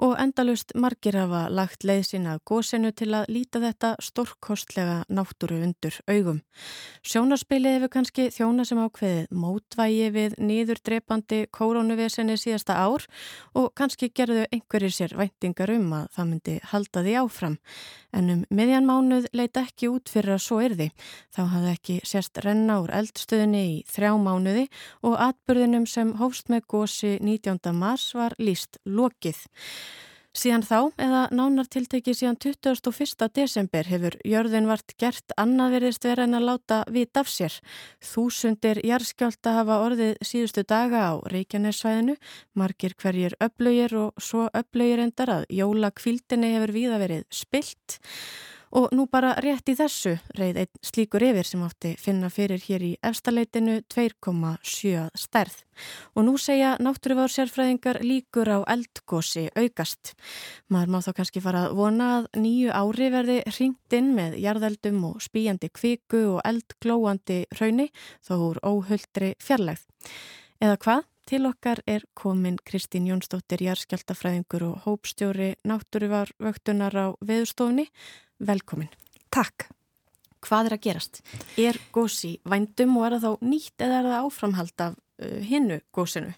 og 0.05 0.13
endalust 0.21 0.75
margir 0.77 1.17
hafa 1.17 1.47
lagt 1.49 1.81
leið 1.81 2.03
sína 2.11 2.35
gósinu 2.45 2.91
til 2.93 3.07
að 3.17 3.31
líta 3.33 3.63
þetta 3.63 3.95
stórkostlega 4.05 4.99
náttúru 5.09 5.57
undur 5.65 5.97
augum. 6.05 6.43
Sjónarspilið 7.01 7.79
hefur 7.79 7.93
kannski 7.97 8.27
þjóna 8.35 8.67
sem 8.69 8.83
ákveðið 8.83 9.33
mótvægi 9.33 10.11
við 10.19 10.37
nýður 10.37 10.83
drepandi 10.85 11.41
kórónuvesenni 11.49 12.37
síðasta 12.37 12.77
ár 12.77 13.09
og 13.57 13.73
kannski 13.73 14.11
gerðu 14.13 14.45
einhverjir 14.51 14.93
sér 14.99 15.17
væntingar 15.17 15.73
um 15.73 15.89
að 16.03 16.07
það 16.13 16.31
myndi 16.35 16.59
halda 16.75 17.05
því 17.09 17.19
áfram. 17.25 17.59
En 18.13 18.29
um 18.29 18.45
miðjan 18.53 18.85
mánuð 18.85 19.30
leit 19.37 19.57
ekki 19.57 19.89
út 19.91 20.11
fyrir 20.11 20.35
að 20.35 20.43
svo 20.45 20.59
erði. 20.63 20.91
Þá 21.33 21.41
hafði 21.53 21.73
ekki 21.75 21.97
sérst 22.07 22.43
renna 22.45 22.79
úr 22.83 22.93
eldstöðinni 23.01 23.63
í 23.71 23.75
þrjá 23.91 24.13
mánuði 24.21 24.67
og 25.07 25.17
atbyrðinum 25.29 25.87
sem 25.89 26.15
hófst 26.21 26.51
með 26.53 26.67
gósi 26.75 27.17
19. 27.19 27.73
mars 27.75 28.11
var 28.17 28.37
líst 28.39 28.81
lokið. 28.85 29.43
Síðan 30.31 30.61
þá, 30.63 30.77
eða 30.95 31.21
nánar 31.35 31.67
tiltekið 31.67 32.15
síðan 32.15 32.37
21. 32.39 33.25
desember 33.35 33.87
hefur 33.91 34.15
jörðin 34.23 34.69
vart 34.69 34.93
gert 34.95 35.33
annaðverðist 35.35 36.07
vera 36.07 36.23
en 36.23 36.37
að 36.37 36.45
láta 36.47 36.77
vit 36.87 37.19
af 37.19 37.27
sér. 37.27 37.57
Þúsundir 37.99 38.79
jarðskjálta 38.87 39.57
hafa 39.57 39.81
orðið 39.83 40.21
síðustu 40.23 40.63
daga 40.63 41.03
á 41.11 41.13
Reykjanesvæðinu, 41.33 42.15
margir 42.55 42.95
hverjir 42.95 43.35
öflugir 43.43 43.97
og 44.05 44.23
svo 44.23 44.45
öflugir 44.55 45.03
endar 45.03 45.33
að 45.35 45.45
jóla 45.51 45.91
kvildinni 45.99 46.53
hefur 46.55 46.75
víða 46.79 47.01
verið 47.03 47.27
spilt. 47.27 47.99
Og 48.71 48.87
nú 48.95 49.03
bara 49.11 49.33
rétt 49.43 49.67
í 49.67 49.75
þessu 49.75 50.13
reyð 50.37 50.61
einn 50.61 50.79
slíkur 50.85 51.23
yfir 51.27 51.47
sem 51.47 51.63
átti 51.65 51.91
finna 51.99 52.29
fyrir 52.31 52.61
hér 52.63 52.85
í 52.87 52.91
efstaleitinu 53.03 53.81
2,7 53.91 55.09
stærð. 55.19 55.57
Og 56.15 56.23
nú 56.27 56.37
segja 56.39 56.77
náttúruvár 56.79 57.33
sérfræðingar 57.33 57.99
líkur 58.05 58.47
á 58.47 58.59
eldgósi 58.71 59.49
aukast. 59.59 60.13
Maður 60.71 60.93
má 60.93 60.99
þá 61.03 61.11
kannski 61.19 61.43
fara 61.43 61.65
að 61.67 61.77
vona 61.81 62.09
að 62.21 62.31
nýju 62.39 62.71
ári 62.71 63.11
verði 63.11 63.37
ringt 63.57 63.97
inn 63.99 64.13
með 64.15 64.39
jarðeldum 64.39 65.03
og 65.09 65.21
spíjandi 65.25 65.71
kviku 65.75 66.23
og 66.37 66.43
eldglóandi 66.47 67.43
rauni 67.59 67.91
þó 68.23 68.35
úr 68.51 68.63
óhuldri 68.63 69.35
fjarlægð. 69.43 69.83
Eða 70.61 70.79
hvað? 70.79 71.07
Til 71.31 71.47
okkar 71.47 71.79
er 71.87 72.03
komin 72.11 72.57
Kristín 72.67 73.05
Jónsdóttir, 73.07 73.61
jarðskjaldafræðingur 73.63 74.65
og 74.67 74.81
hópstjóri 74.83 75.53
náttúruvárvöktunar 75.63 76.91
á 76.91 77.07
veðustofni. 77.23 77.85
Velkomin. 78.43 78.89
Takk. 79.31 79.69
Hvað 80.43 80.67
er 80.67 80.75
að 80.75 80.83
gerast? 80.89 81.21
Er 81.55 81.79
gósi 81.95 82.33
vændum 82.43 82.97
og 82.99 83.07
er 83.07 83.15
það 83.15 83.23
þá 83.23 83.47
nýtt 83.47 83.85
eða 83.87 84.01
er 84.01 84.09
það 84.09 84.27
áframhald 84.27 84.83
af 84.89 84.99
uh, 84.99 85.37
hinnu 85.47 85.79
gósinu? 85.95 86.33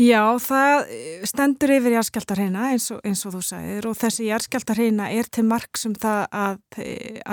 Já, 0.00 0.22
það 0.40 0.86
uh, 0.86 1.24
stendur 1.28 1.74
yfir 1.74 1.96
járskjáltarheina 1.98 2.70
eins, 2.72 2.88
eins 3.04 3.26
og 3.28 3.34
þú 3.36 3.42
sagðir 3.44 3.88
og 3.90 3.98
þessi 4.00 4.30
járskjáltarheina 4.30 5.10
er 5.12 5.28
til 5.28 5.44
marg 5.44 5.76
sem 5.76 5.92
það 5.92 6.22
að, 6.32 6.62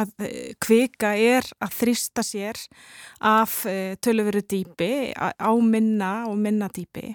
að 0.04 0.12
kvika 0.60 1.13
er 1.16 1.48
að 1.63 1.78
þrista 1.80 2.25
sér 2.25 2.60
af 3.24 3.62
tölurveru 4.04 4.44
dýpi 4.44 4.92
á 5.16 5.51
minna 5.63 6.12
og 6.28 6.36
minna 6.42 6.68
dýpi. 6.75 7.13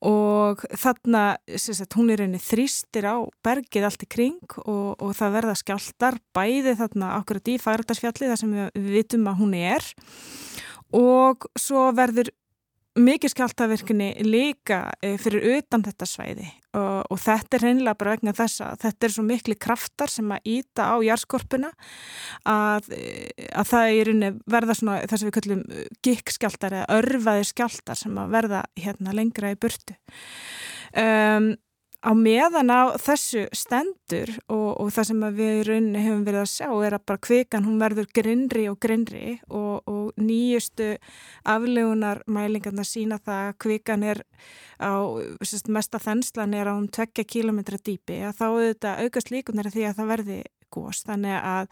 Og 0.00 0.62
þarna, 0.80 1.36
sagt, 1.60 1.92
hún 1.98 2.08
er 2.08 2.22
einni 2.24 2.40
þrýstir 2.40 3.04
á 3.04 3.20
bergið 3.44 3.84
allt 3.84 4.06
í 4.06 4.08
kring 4.08 4.54
og, 4.64 4.94
og 4.96 5.12
það 5.18 5.34
verða 5.36 5.56
skjáltar 5.60 6.16
bæði 6.32 6.72
þarna 6.78 7.12
okkur 7.18 7.42
í 7.44 7.60
færaldarsfjalli 7.60 8.30
þar 8.30 8.40
sem 8.40 8.54
við 8.56 8.88
vitum 8.96 9.28
að 9.28 9.42
hún 9.42 9.52
er 9.58 9.90
og 10.96 11.44
svo 11.60 11.90
verður 11.94 12.32
mikið 13.04 13.32
skjáltaverkinni 13.34 14.08
líka 14.26 14.80
eh, 15.02 15.16
fyrir 15.20 15.58
utan 15.58 15.84
þetta 15.84 16.08
svæði 16.08 16.48
og, 16.76 17.06
og 17.10 17.20
þetta 17.20 17.56
er 17.56 17.64
reynilega 17.66 17.98
bara 18.00 18.14
vegna 18.14 18.34
þess 18.36 18.62
að 18.64 18.76
þetta 18.84 19.06
er 19.06 19.14
svo 19.14 19.24
miklu 19.26 19.56
kraftar 19.60 20.12
sem 20.12 20.34
að 20.34 20.50
íta 20.52 20.90
á 20.90 20.96
járskorpuna 21.04 21.70
að, 22.48 22.90
eh, 22.96 23.48
að 23.54 23.72
það 23.72 23.94
er 23.94 24.12
verða 24.56 24.76
svona 24.78 25.00
þess 25.06 25.22
að 25.22 25.30
við 25.30 25.36
kallum 25.38 25.64
eh, 25.70 25.88
gikk-skjáltar 26.06 26.78
eða 26.80 27.00
örfaði 27.00 27.48
skjáltar 27.50 28.00
sem 28.00 28.22
að 28.22 28.36
verða 28.36 28.62
hérna 28.78 29.16
lengra 29.16 29.54
í 29.54 29.58
burtu. 29.60 29.98
Um, 30.90 31.52
á 32.00 32.10
meðan 32.16 32.72
á 32.72 32.96
þessu 32.96 33.44
stendur 33.56 34.30
og, 34.48 34.80
og 34.80 34.88
það 34.94 35.08
sem 35.10 35.24
við 35.36 35.50
í 35.58 35.64
rauninni 35.68 36.04
hefum 36.04 36.22
verið 36.24 36.42
að 36.42 36.52
sjá 36.54 36.68
er 36.86 36.96
að 36.96 37.04
bara 37.10 37.22
kvikan 37.26 37.66
hún 37.68 37.80
verður 37.82 38.08
grinnri 38.16 38.64
og 38.70 38.78
grinnri 38.80 39.34
og, 39.48 39.82
og 39.84 40.20
nýjustu 40.20 40.94
aflegunar 41.44 42.22
mælingarna 42.26 42.86
sína 42.88 43.20
það 43.20 43.42
að 43.50 43.58
kvikan 43.66 44.06
er 44.14 44.22
á 44.80 44.96
sérst, 45.44 45.68
mesta 45.68 46.00
þenslan 46.00 46.56
er 46.56 46.72
á 46.72 46.74
um 46.74 46.88
2 46.88 47.26
km 47.28 47.60
dýpi 47.76 48.22
að 48.24 48.40
þá 48.40 48.46
auðvitað 48.48 49.04
aukast 49.04 49.34
líkunar 49.34 49.72
því 49.74 49.86
að 49.90 50.00
það 50.00 50.10
verði 50.14 50.40
gós 50.74 51.02
þannig 51.06 51.36
að 51.36 51.70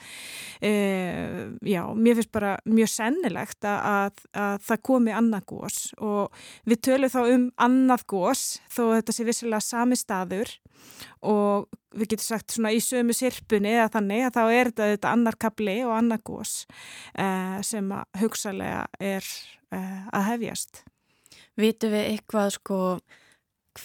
e, 0.64 0.73
já, 1.73 1.83
mér 1.95 2.19
finnst 2.19 2.33
bara 2.35 2.55
mjög 2.69 2.93
sennilegt 2.93 3.69
að, 3.69 3.81
að, 3.93 4.23
að 4.45 4.64
það 4.69 4.83
komi 4.90 5.14
annað 5.14 5.47
gós 5.52 5.78
og 5.99 6.40
við 6.69 6.83
tölum 6.88 7.12
þá 7.12 7.21
um 7.25 7.47
annað 7.69 8.07
gós 8.14 8.47
þó 8.73 8.83
þetta 8.97 9.14
sé 9.14 9.28
vissilega 9.28 9.64
sami 9.64 9.99
staður. 9.99 10.55
Og 11.26 11.69
við 11.99 12.12
getum 12.12 12.26
sagt 12.26 12.55
svona 12.55 12.73
í 12.75 12.81
sömu 12.85 13.14
sirpunni 13.17 13.73
eða 13.75 13.88
þannig 13.97 14.26
að 14.26 14.37
þá 14.37 14.43
er 14.45 14.71
þetta, 14.71 14.90
þetta 14.95 15.14
annar 15.17 15.38
kabli 15.40 15.78
og 15.87 15.95
annar 15.97 16.21
gós 16.25 16.52
e, 17.14 17.28
sem 17.67 17.90
hugsalega 18.21 18.85
er 19.00 19.25
e, 19.75 19.81
að 20.14 20.28
hefjast. 20.33 20.85
Vitu 21.59 21.90
við 21.90 22.12
eitthvað 22.12 22.52
sko 22.55 22.78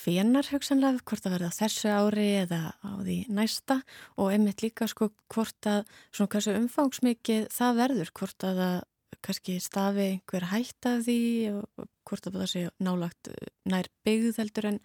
hvenar 0.01 0.49
hugsanlega, 0.51 1.01
hvort 1.07 1.27
að 1.27 1.35
verða 1.37 1.51
þessu 1.55 1.91
ári 1.93 2.29
eða 2.43 2.61
á 2.81 2.91
því 2.99 3.17
næsta 3.33 3.79
og 4.17 4.31
einmitt 4.33 4.63
líka 4.65 4.87
sko 4.91 5.11
hvort 5.33 5.69
að 5.69 5.83
svona 6.11 6.31
hversu 6.33 6.55
umfangsmikið 6.57 7.45
það 7.53 7.79
verður, 7.81 8.13
hvort 8.19 8.47
að 8.47 8.61
það 8.63 8.77
kannski 9.23 9.59
stafi 9.63 10.07
einhver 10.11 10.47
hætt 10.51 10.87
af 10.89 11.03
því 11.05 11.19
og 11.53 11.85
hvort 12.07 12.27
að 12.27 12.39
það 12.41 12.49
sé 12.51 12.63
nálagt 12.83 13.29
eh, 13.31 13.51
nær 13.69 13.89
byggð 14.03 14.41
heldur 14.41 14.73
en 14.73 14.81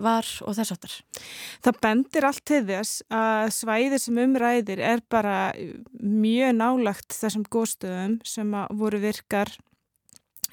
var 0.00 0.26
og 0.46 0.56
þess 0.56 0.74
aftar. 0.74 0.92
Það 1.64 1.80
bendir 1.84 2.26
allt 2.26 2.44
til 2.48 2.60
þess 2.68 3.02
að 3.12 3.50
svæðir 3.52 4.00
sem 4.00 4.20
umræðir 4.22 4.80
er 4.80 5.02
bara 5.12 5.34
mjög 6.00 6.54
nálagt 6.56 7.16
þessum 7.18 7.44
góðstöðum 7.52 8.16
sem 8.24 8.54
voru 8.80 9.02
virkar 9.02 9.52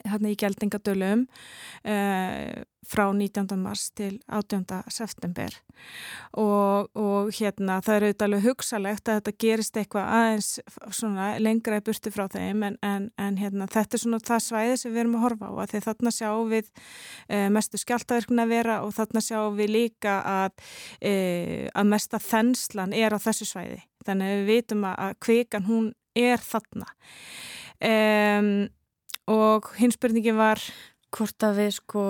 hérna 0.06 0.32
í 0.34 0.39
Geldingadölum 0.39 1.27
uh, 1.27 2.63
frá 2.88 3.08
19. 3.12 3.58
mars 3.60 3.89
til 3.96 4.20
18. 4.27 4.63
september 4.94 5.51
og, 6.39 6.88
og 6.98 7.32
hérna 7.36 7.80
það 7.84 7.96
er 7.96 8.06
auðvitað 8.06 8.27
alveg 8.27 8.46
hugsalegt 8.48 9.10
að 9.10 9.20
þetta 9.20 9.34
gerist 9.44 9.80
eitthvað 9.80 10.12
aðeins 10.18 10.50
svona 10.96 11.27
lengra 11.44 11.82
í 11.82 11.84
burti 11.89 12.13
frá 12.13 12.25
þeim 12.32 12.63
en, 12.70 12.77
en, 12.86 13.10
en 13.20 13.39
hérna 13.42 13.68
þetta 13.72 13.98
er 13.98 14.04
svona 14.04 14.22
það 14.24 14.46
svæði 14.48 14.80
sem 14.82 14.94
við 14.94 15.04
erum 15.04 15.18
að 15.20 15.25
horfa 15.25 15.51
á 15.51 15.54
að 15.58 15.74
því 15.74 15.84
þarna 15.88 16.16
sjáum 16.16 16.54
við 16.54 16.72
uh, 16.72 17.48
mestu 17.58 17.82
skjáltaverkuna 17.84 18.48
vera 18.50 18.80
og 18.86 18.96
þarna 18.96 19.25
sjáum 19.25 19.60
við 19.60 19.74
líka 19.75 20.18
að, 20.38 20.66
uh, 21.01 21.68
að 21.74 21.92
mesta 21.92 22.22
þenslan 22.24 22.96
er 22.96 23.16
á 23.16 23.20
þessu 23.20 23.51
svæði 23.51 23.84
þannig 24.08 24.32
að 24.32 24.39
við 24.39 24.50
vitum 24.54 24.88
að, 24.88 24.98
að 25.08 25.22
kvikan 25.27 25.68
hún 25.68 25.94
er 26.18 26.42
þarna 26.42 26.89
um 27.84 28.51
og 29.32 29.72
hins 29.78 29.98
spurningi 29.98 30.34
var? 30.38 30.62
Hvort 31.14 31.44
að 31.48 31.62
við 31.62 31.72
sko 31.78 32.04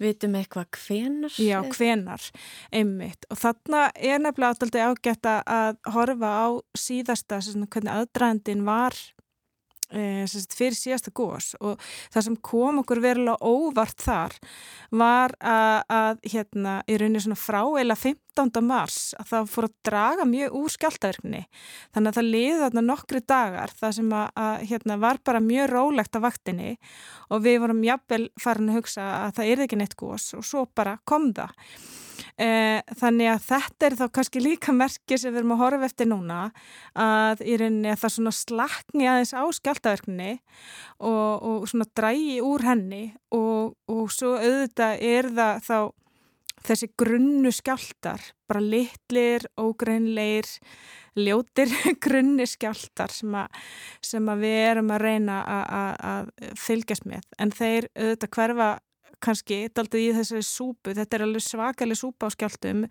vitum 0.00 0.36
eitthvað 0.38 0.78
hvenar 0.80 1.34
Já, 1.36 1.58
hvenar, 1.76 2.24
einmitt. 2.72 3.26
Og 3.28 3.40
þarna 3.40 3.82
er 3.94 4.22
nefnilega 4.22 4.56
átaldi 4.56 4.84
ágætt 4.84 5.28
að 5.28 5.80
horfa 5.92 6.30
á 6.32 6.48
síðasta 6.78 7.40
hvernig 7.44 7.92
aðdraðandin 7.92 8.64
var 8.64 8.96
e, 9.92 10.24
fyrir 10.54 10.76
síðasta 10.76 11.12
gós 11.14 11.52
og 11.60 11.80
það 12.12 12.26
sem 12.26 12.38
kom 12.50 12.80
okkur 12.82 13.02
verulega 13.02 13.36
óvart 13.40 14.02
þar 14.04 14.36
var 14.90 15.34
að, 15.38 15.76
að 15.90 16.24
hérna, 16.32 16.74
í 16.86 16.98
rauninni 17.00 17.22
svona 17.24 17.38
frá 17.38 17.60
eila 17.80 17.96
15. 17.98 18.62
mars 18.66 18.98
að 19.20 19.32
það 19.32 19.50
fór 19.54 19.68
að 19.68 19.76
draga 19.90 20.28
mjög 20.28 20.58
úr 20.60 20.74
skjáltaverkni 20.76 21.42
þannig 21.94 22.10
að 22.12 22.20
það 22.20 22.30
liði 22.34 22.60
þarna 22.64 22.86
nokkri 22.86 23.22
dagar 23.34 23.74
það 23.80 23.96
sem 24.00 24.12
að, 24.20 24.28
að 24.44 24.68
hérna, 24.72 25.00
var 25.06 25.22
bara 25.30 25.44
mjög 25.44 25.72
rólegt 25.74 26.20
af 26.20 26.26
vaktinni 26.26 26.76
og 27.30 27.42
við 27.46 27.58
vorum 27.64 27.82
jafnvel 27.86 28.22
farin 28.40 28.70
að 28.70 28.80
hugsa 28.80 29.10
að 29.24 29.34
það 29.40 29.54
er 29.54 29.66
ekki 29.66 29.80
neitt 29.80 29.98
gós 29.98 30.30
og 30.38 30.46
svo 30.46 30.66
bara 30.74 30.98
kom 31.08 31.32
það 31.36 31.56
þannig 32.40 33.28
að 33.28 33.42
þetta 33.44 33.86
er 33.86 33.96
þá 33.98 34.04
kannski 34.16 34.40
líka 34.40 34.72
merkir 34.72 35.20
sem 35.20 35.34
við 35.34 35.42
erum 35.42 35.54
að 35.56 35.62
horfa 35.64 35.88
eftir 35.90 36.08
núna 36.08 36.40
að 36.96 37.42
í 37.44 37.58
rauninni 37.60 37.92
að 37.92 38.00
það 38.00 38.14
svona 38.16 38.34
slakni 38.36 39.08
aðeins 39.10 39.34
á 39.36 39.44
skjáltaverkninni 39.58 40.32
og, 41.04 41.32
og 41.50 41.68
svona 41.68 41.88
drægi 42.00 42.38
úr 42.40 42.64
henni 42.64 43.02
og, 43.36 43.76
og 43.92 44.12
svo 44.14 44.36
auðvitað 44.40 45.04
er 45.10 45.30
það 45.36 45.64
þá 45.68 45.78
þessi 46.66 46.90
grunnu 46.98 47.52
skjáltar, 47.54 48.22
bara 48.48 48.62
litlir, 48.62 49.46
ógreinleir, 49.60 50.48
ljótir 51.18 51.72
grunni 52.04 52.46
skjáltar 52.48 53.12
sem, 53.14 53.34
a, 53.34 53.46
sem 54.04 54.28
að 54.30 54.44
við 54.44 54.58
erum 54.66 54.92
að 54.94 55.04
reyna 55.06 55.40
að 55.46 56.30
fylgjast 56.60 57.08
með. 57.08 57.26
En 57.40 57.54
þeir 57.54 57.90
auðvitað 57.94 58.34
hverfa 58.36 58.70
kannski 59.22 59.60
daldið 59.76 60.06
í 60.06 60.10
þessari 60.18 60.46
súpu, 60.46 60.94
þetta 60.96 61.18
er 61.18 61.26
alveg 61.26 61.44
svakalig 61.44 62.00
súpa 62.00 62.30
á 62.30 62.34
skjáltum, 62.34 62.84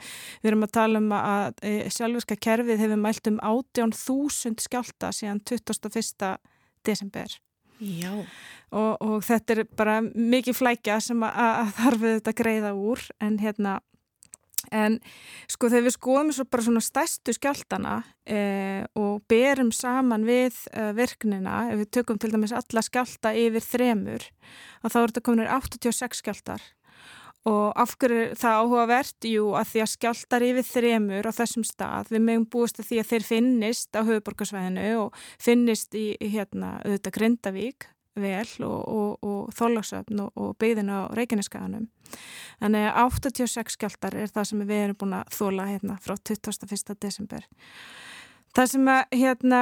við 0.44 0.52
erum 0.52 0.66
að 0.68 0.74
tala 0.78 1.04
um 1.04 1.12
að 1.18 1.62
e, 1.66 1.74
sjálfurska 1.94 2.40
kerfið 2.40 2.86
hefur 2.86 3.04
mælt 3.04 3.30
um 3.32 3.40
18.000 3.42 4.66
skjálta 4.66 5.14
síðan 5.16 5.44
21. 5.50 6.36
desember. 6.88 7.40
Og, 8.76 8.98
og 9.00 9.22
þetta 9.24 9.56
er 9.56 9.62
bara 9.80 10.00
mikið 10.04 10.58
flækja 10.58 11.00
sem 11.04 11.22
að, 11.24 11.38
að 11.64 11.70
þarf 11.78 12.04
þetta 12.06 12.34
greiða 12.42 12.74
úr. 12.76 13.06
En 13.24 13.38
hérna 13.40 13.78
En 14.76 14.98
sko 15.50 15.70
þegar 15.72 15.86
við 15.88 15.96
skoðum 15.96 16.32
svo 16.36 16.46
bara 16.52 16.66
svona 16.66 16.82
stæstu 16.84 17.34
skjáltana 17.36 17.94
eh, 18.28 18.84
og 19.00 19.22
berum 19.32 19.72
saman 19.76 20.28
við 20.28 20.58
eh, 20.74 20.92
virknina, 20.98 21.70
ef 21.72 21.84
við 21.84 21.94
tökum 22.00 22.20
til 22.20 22.34
dæmis 22.34 22.56
alla 22.56 22.84
skjálta 22.86 23.32
yfir 23.40 23.64
þremur, 23.66 24.28
að 24.84 24.92
þá 24.94 25.00
er 25.00 25.08
þetta 25.08 25.26
kominir 25.26 25.54
86 25.56 26.22
skjáltar 26.24 26.68
og 27.48 27.72
af 27.80 27.94
hverju 28.00 28.34
það 28.38 28.58
áhugavert? 28.64 29.28
Jú, 29.30 29.46
að 29.58 29.70
því 29.72 29.84
að 29.84 29.92
skjáltar 29.94 30.46
yfir 30.50 30.68
þremur 30.68 31.30
á 31.30 31.32
þessum 31.40 31.66
stað, 31.68 32.12
við 32.14 32.26
mögum 32.26 32.50
búist 32.52 32.82
að 32.82 32.90
því 32.90 33.00
að 33.00 33.10
þeir 33.14 33.28
finnist 33.30 33.96
á 33.96 34.02
höfuborgarsvæðinu 34.04 34.90
og 35.06 35.24
finnist 35.40 35.96
í 35.96 36.06
hérna, 36.20 36.76
auðvitað 36.84 37.16
Grindavík 37.16 37.88
vel 38.18 38.48
og, 38.66 38.80
og, 38.88 39.24
og 39.24 39.50
og, 39.60 40.32
og 40.36 40.56
byggðin 40.60 40.90
á 40.90 41.00
Reykjaneskaganum. 41.16 41.88
Þannig 42.60 42.88
að 42.90 43.14
86 43.20 43.76
skjáltar 43.78 44.18
er 44.18 44.32
það 44.34 44.50
sem 44.50 44.64
við 44.66 44.84
erum 44.84 45.00
búin 45.00 45.18
að 45.20 45.36
þóla 45.38 45.68
hérna 45.70 46.00
frá 46.02 46.16
21. 46.18 46.96
desember. 47.00 47.46
Það 48.56 48.72
sem 48.74 48.90
að, 48.90 49.04
hérna, 49.14 49.62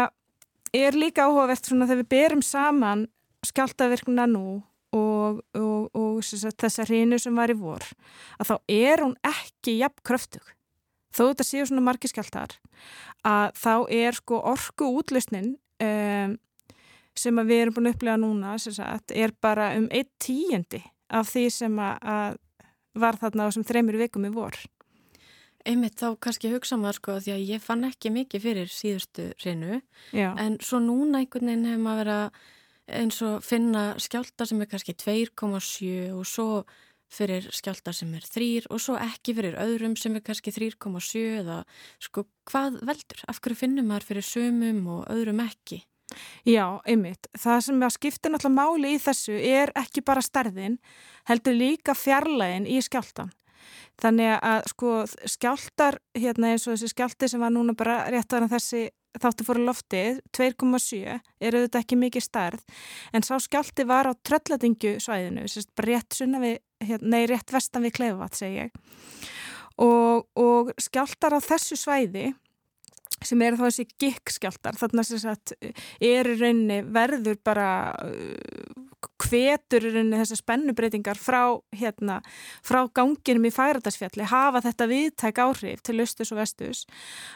er 0.74 0.98
líka 0.98 1.28
áhugavert 1.28 1.68
svona 1.68 1.88
þegar 1.88 2.04
við 2.04 2.12
berum 2.16 2.44
saman 2.46 3.08
skjáltavirkuna 3.46 4.28
nú 4.32 4.62
og 4.96 5.42
þessa 6.56 6.86
hrínu 6.88 7.20
sem 7.20 7.36
var 7.36 7.52
í 7.52 7.58
vor, 7.60 7.84
að 8.40 8.54
þá 8.54 8.56
er 8.72 9.04
hún 9.04 9.18
ekki 9.28 9.78
jafn 9.82 10.04
kröftug. 10.08 10.54
Þó 11.12 11.32
þetta 11.32 11.46
séu 11.48 11.66
svona 11.68 11.86
margi 11.86 12.10
skjáltar 12.12 12.58
að 13.28 13.56
þá 13.58 13.74
er 13.94 14.18
sko 14.18 14.40
orku 14.52 14.90
útlustnin 15.00 15.56
um, 15.82 16.36
sem 17.20 17.44
við 17.44 17.62
erum 17.62 17.78
búin 17.78 17.90
að 17.90 17.98
upplega 17.98 18.22
núna 18.22 18.58
sagt, 18.62 19.12
er 19.12 19.34
bara 19.42 19.72
um 19.78 19.88
eitt 19.92 20.14
tíundi 20.24 20.84
af 21.10 21.30
því 21.32 21.46
sem 21.54 21.80
að 21.80 22.38
var 22.98 23.18
þarna 23.22 23.48
á 23.48 23.50
sem 23.54 23.66
þreymir 23.68 24.00
vikum 24.02 24.26
í 24.28 24.34
vor. 24.34 24.58
Einmitt 25.68 26.00
þá 26.00 26.16
kannski 26.24 26.52
hugsa 26.54 26.78
maður 26.80 27.00
sko 27.00 27.16
því 27.24 27.34
að 27.34 27.48
ég 27.52 27.64
fann 27.64 27.88
ekki 27.88 28.12
mikið 28.16 28.44
fyrir 28.44 28.70
síðustu 28.72 29.32
reynu 29.44 29.82
en 30.16 30.60
svo 30.64 30.80
núna 30.80 31.22
einhvern 31.22 31.52
veginn 31.52 31.68
hefur 31.68 31.84
maður 31.84 32.04
verið 32.04 32.22
að 32.22 33.02
eins 33.02 33.18
og 33.26 33.44
finna 33.44 33.82
skjálta 34.00 34.48
sem 34.48 34.62
er 34.64 34.70
kannski 34.72 34.96
2,7 34.96 36.14
og 36.16 36.24
svo 36.28 36.48
fyrir 37.12 37.50
skjálta 37.56 37.94
sem 37.96 38.14
er 38.16 38.24
3 38.24 38.70
og 38.72 38.82
svo 38.84 38.96
ekki 39.00 39.36
fyrir 39.36 39.60
öðrum 39.60 39.96
sem 40.00 40.16
er 40.16 40.24
kannski 40.24 40.54
3,7 40.56 41.42
eða 41.42 41.60
sko 42.04 42.26
hvað 42.48 42.82
veldur? 42.88 43.22
Af 43.28 43.42
hverju 43.44 43.60
finnum 43.60 43.92
maður 43.92 44.08
fyrir 44.12 44.28
sömum 44.28 44.82
og 44.96 45.06
öðrum 45.12 45.44
ekki? 45.44 45.84
Já, 46.48 46.80
einmitt. 46.88 47.28
Það 47.36 47.64
sem 47.66 47.82
að 47.84 47.96
skipta 47.98 48.32
náttúrulega 48.32 48.56
máli 48.56 48.94
í 48.96 49.02
þessu 49.02 49.36
er 49.36 49.74
ekki 49.76 50.04
bara 50.08 50.24
stærðin, 50.24 50.78
heldur 51.28 51.58
líka 51.58 51.96
fjarlægin 51.98 52.68
í 52.70 52.80
skjáltan. 52.86 53.34
Þannig 54.00 54.36
að 54.46 54.70
sko 54.72 54.92
skjáltar, 55.28 55.98
hérna 56.16 56.54
eins 56.54 56.68
og 56.68 56.76
þessi 56.76 56.94
skjálti 56.94 57.30
sem 57.32 57.42
var 57.42 57.52
núna 57.52 57.76
bara 57.78 58.04
rétt 58.14 58.36
að 58.38 58.48
þessi 58.54 58.84
þáttu 59.18 59.46
fóru 59.48 59.66
loftið, 59.66 60.22
2,7, 60.38 61.18
eru 61.42 61.64
þetta 61.66 61.82
ekki 61.82 61.98
mikið 61.98 62.26
stærð, 62.26 62.66
en 63.16 63.26
sá 63.26 63.34
skjálti 63.42 63.88
var 63.90 64.10
á 64.10 64.14
tröllatingju 64.14 64.98
svæðinu, 65.02 65.48
sérst 65.50 65.72
bara 65.78 65.96
rétt 65.96 66.18
sunna 66.18 66.42
við, 66.44 66.60
hérna, 66.86 67.14
nei 67.16 67.26
rétt 67.32 67.54
vestan 67.54 67.88
við 67.88 67.96
Kleifavat 67.98 68.38
segi 68.38 68.68
ég. 68.68 68.78
Og, 69.82 70.28
og 70.38 70.70
skjáltar 70.82 71.38
á 71.38 71.40
þessu 71.42 71.78
svæði 71.78 72.32
sem 73.26 73.42
eru 73.42 73.58
þá 73.58 73.66
þessi 73.66 73.86
gikkskjáltar 74.02 74.78
þarna 74.78 75.04
sem 75.06 75.20
sagt 75.22 75.54
er 75.58 76.30
í 76.30 76.36
rauninni 76.38 76.80
verður 76.94 77.40
bara 77.46 77.70
hvetur 79.24 79.82
uh, 79.82 79.90
í 79.90 79.94
rauninni 79.94 80.20
þessar 80.22 80.42
spennubreitingar 80.42 81.20
frá 81.20 81.42
hérna, 81.76 82.20
frá 82.66 82.84
ganginum 82.94 83.48
í 83.50 83.54
færatasfjalli 83.54 84.28
hafa 84.30 84.62
þetta 84.68 84.90
viðtæk 84.92 85.42
áhrif 85.44 85.82
til 85.86 85.98
austus 86.04 86.34
og 86.34 86.42
vestus 86.42 86.84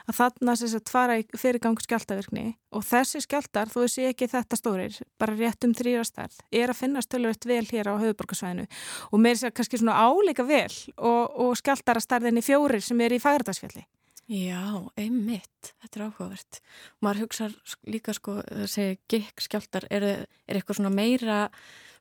að 0.05 0.19
þarna 0.19 0.55
sem 0.59 0.71
sagt 0.73 0.93
fara 0.93 1.17
í 1.21 1.25
fyrirgang 1.33 1.81
skjáltavirkni 1.81 2.45
og 2.77 2.85
þessi 2.87 3.23
skjáltar, 3.25 3.71
þú 3.73 3.87
sé 3.91 4.11
ekki 4.11 4.29
þetta 4.31 4.59
stórir, 4.59 4.99
bara 5.19 5.35
rétt 5.35 5.65
um 5.67 5.73
þrýrastarð 5.75 6.37
er 6.53 6.71
að 6.71 6.81
finnast 6.83 7.11
tölvöld 7.11 7.47
vel 7.49 7.65
hér 7.71 7.89
á 7.89 7.93
höfuborgarsvæðinu 7.97 8.67
og 9.09 9.17
með 9.23 9.39
þess 9.39 9.49
að 9.49 9.57
kannski 9.57 9.81
svona 9.81 9.97
áleika 9.97 10.45
vel 10.45 10.69
og, 10.97 11.23
og 11.41 11.57
skjáltarastarðinni 11.59 12.45
fjórir 12.45 12.85
sem 12.85 13.01
er 13.01 13.17
í 13.17 13.21
færatasfjalli 13.23 13.87
Já, 14.31 14.87
einmitt, 14.95 15.73
þetta 15.81 15.97
er 15.97 16.03
áhugavert. 16.05 16.59
Maður 17.03 17.25
hugsa 17.25 17.49
líka 17.83 18.13
sko, 18.15 18.37
þessi 18.47 18.85
gikk 19.11 19.43
skjáltar, 19.43 19.89
er, 19.91 20.05
er 20.47 20.59
eitthvað 20.59 20.79
svona 20.79 20.93
meira 20.93 21.39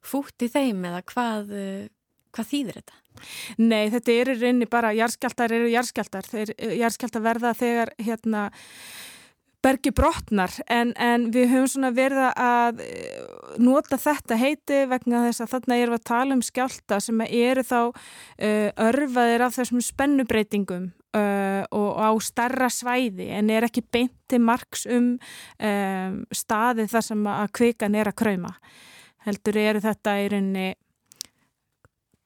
fútt 0.07 0.45
í 0.47 0.51
þeim 0.53 0.85
eða 0.87 1.01
hvað, 1.11 1.51
hvað 2.31 2.51
þýðir 2.53 2.79
þetta? 2.79 3.01
Nei, 3.59 3.91
þetta 3.91 4.15
eru 4.15 4.37
reyni 4.39 4.69
bara, 4.71 4.93
jarðskjáltar 4.95 5.57
eru 5.59 5.73
jarðskjáltar, 5.73 6.31
jarðskjáltar 6.55 7.25
verða 7.25 7.51
þegar 7.59 7.93
hérna 7.99 8.47
bergi 9.61 9.93
brotnar 9.93 10.55
en, 10.73 10.95
en 10.97 11.27
við 11.35 11.51
höfum 11.51 11.69
svona 11.69 11.91
verið 11.93 12.31
að 12.31 12.81
eh, 12.85 13.19
nota 13.61 13.99
þetta 14.01 14.39
heiti 14.41 14.85
vegna 14.89 15.27
þess 15.27 15.45
að 15.45 15.53
þarna 15.57 15.81
erum 15.83 15.97
við 15.97 16.01
að 16.01 16.09
tala 16.13 16.39
um 16.39 16.45
skjálta 16.47 17.01
sem 17.05 17.21
eru 17.27 17.67
þá 17.67 17.81
uh, 17.91 18.71
örfaðir 18.87 19.45
af 19.45 19.59
þessum 19.59 19.83
spennubreitingum 19.85 20.89
uh, 21.17 21.63
og 21.71 21.91
á 21.99 22.11
starra 22.23 22.69
svæði 22.73 23.31
en 23.37 23.51
er 23.51 23.67
ekki 23.69 23.83
beinti 23.83 24.39
margs 24.43 24.87
um, 24.87 25.17
um 25.59 26.21
staðið 26.35 26.93
þar 26.95 27.09
sem 27.09 27.27
að 27.33 27.51
kvikan 27.61 27.99
er 27.99 28.13
að 28.13 28.19
krauma. 28.23 28.55
Heldur 29.27 29.59
eru 29.61 29.83
þetta 29.85 30.17
í 30.21 30.31
rauninni 30.33 30.69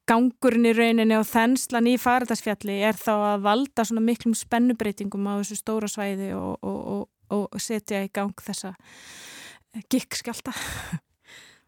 gangurinn 0.05 0.69
í 0.69 0.75
rauninni 0.77 1.17
og 1.17 1.25
þenslan 1.27 1.89
í 1.89 1.97
fardagsfjalli 1.99 2.83
er 2.85 2.99
þá 3.01 3.15
að 3.17 3.47
valda 3.47 3.87
svona 3.89 4.05
miklum 4.05 4.37
spennubreitingum 4.37 5.27
á 5.33 5.41
þessu 5.41 5.57
stóra 5.59 5.89
svæði 5.89 6.35
og, 6.37 6.59
og, 6.61 6.81
og 6.85 7.11
og 7.33 7.63
setja 7.63 8.03
í 8.05 8.11
gang 8.15 8.35
þessa 8.45 8.75
gikkskjálta. 9.91 10.55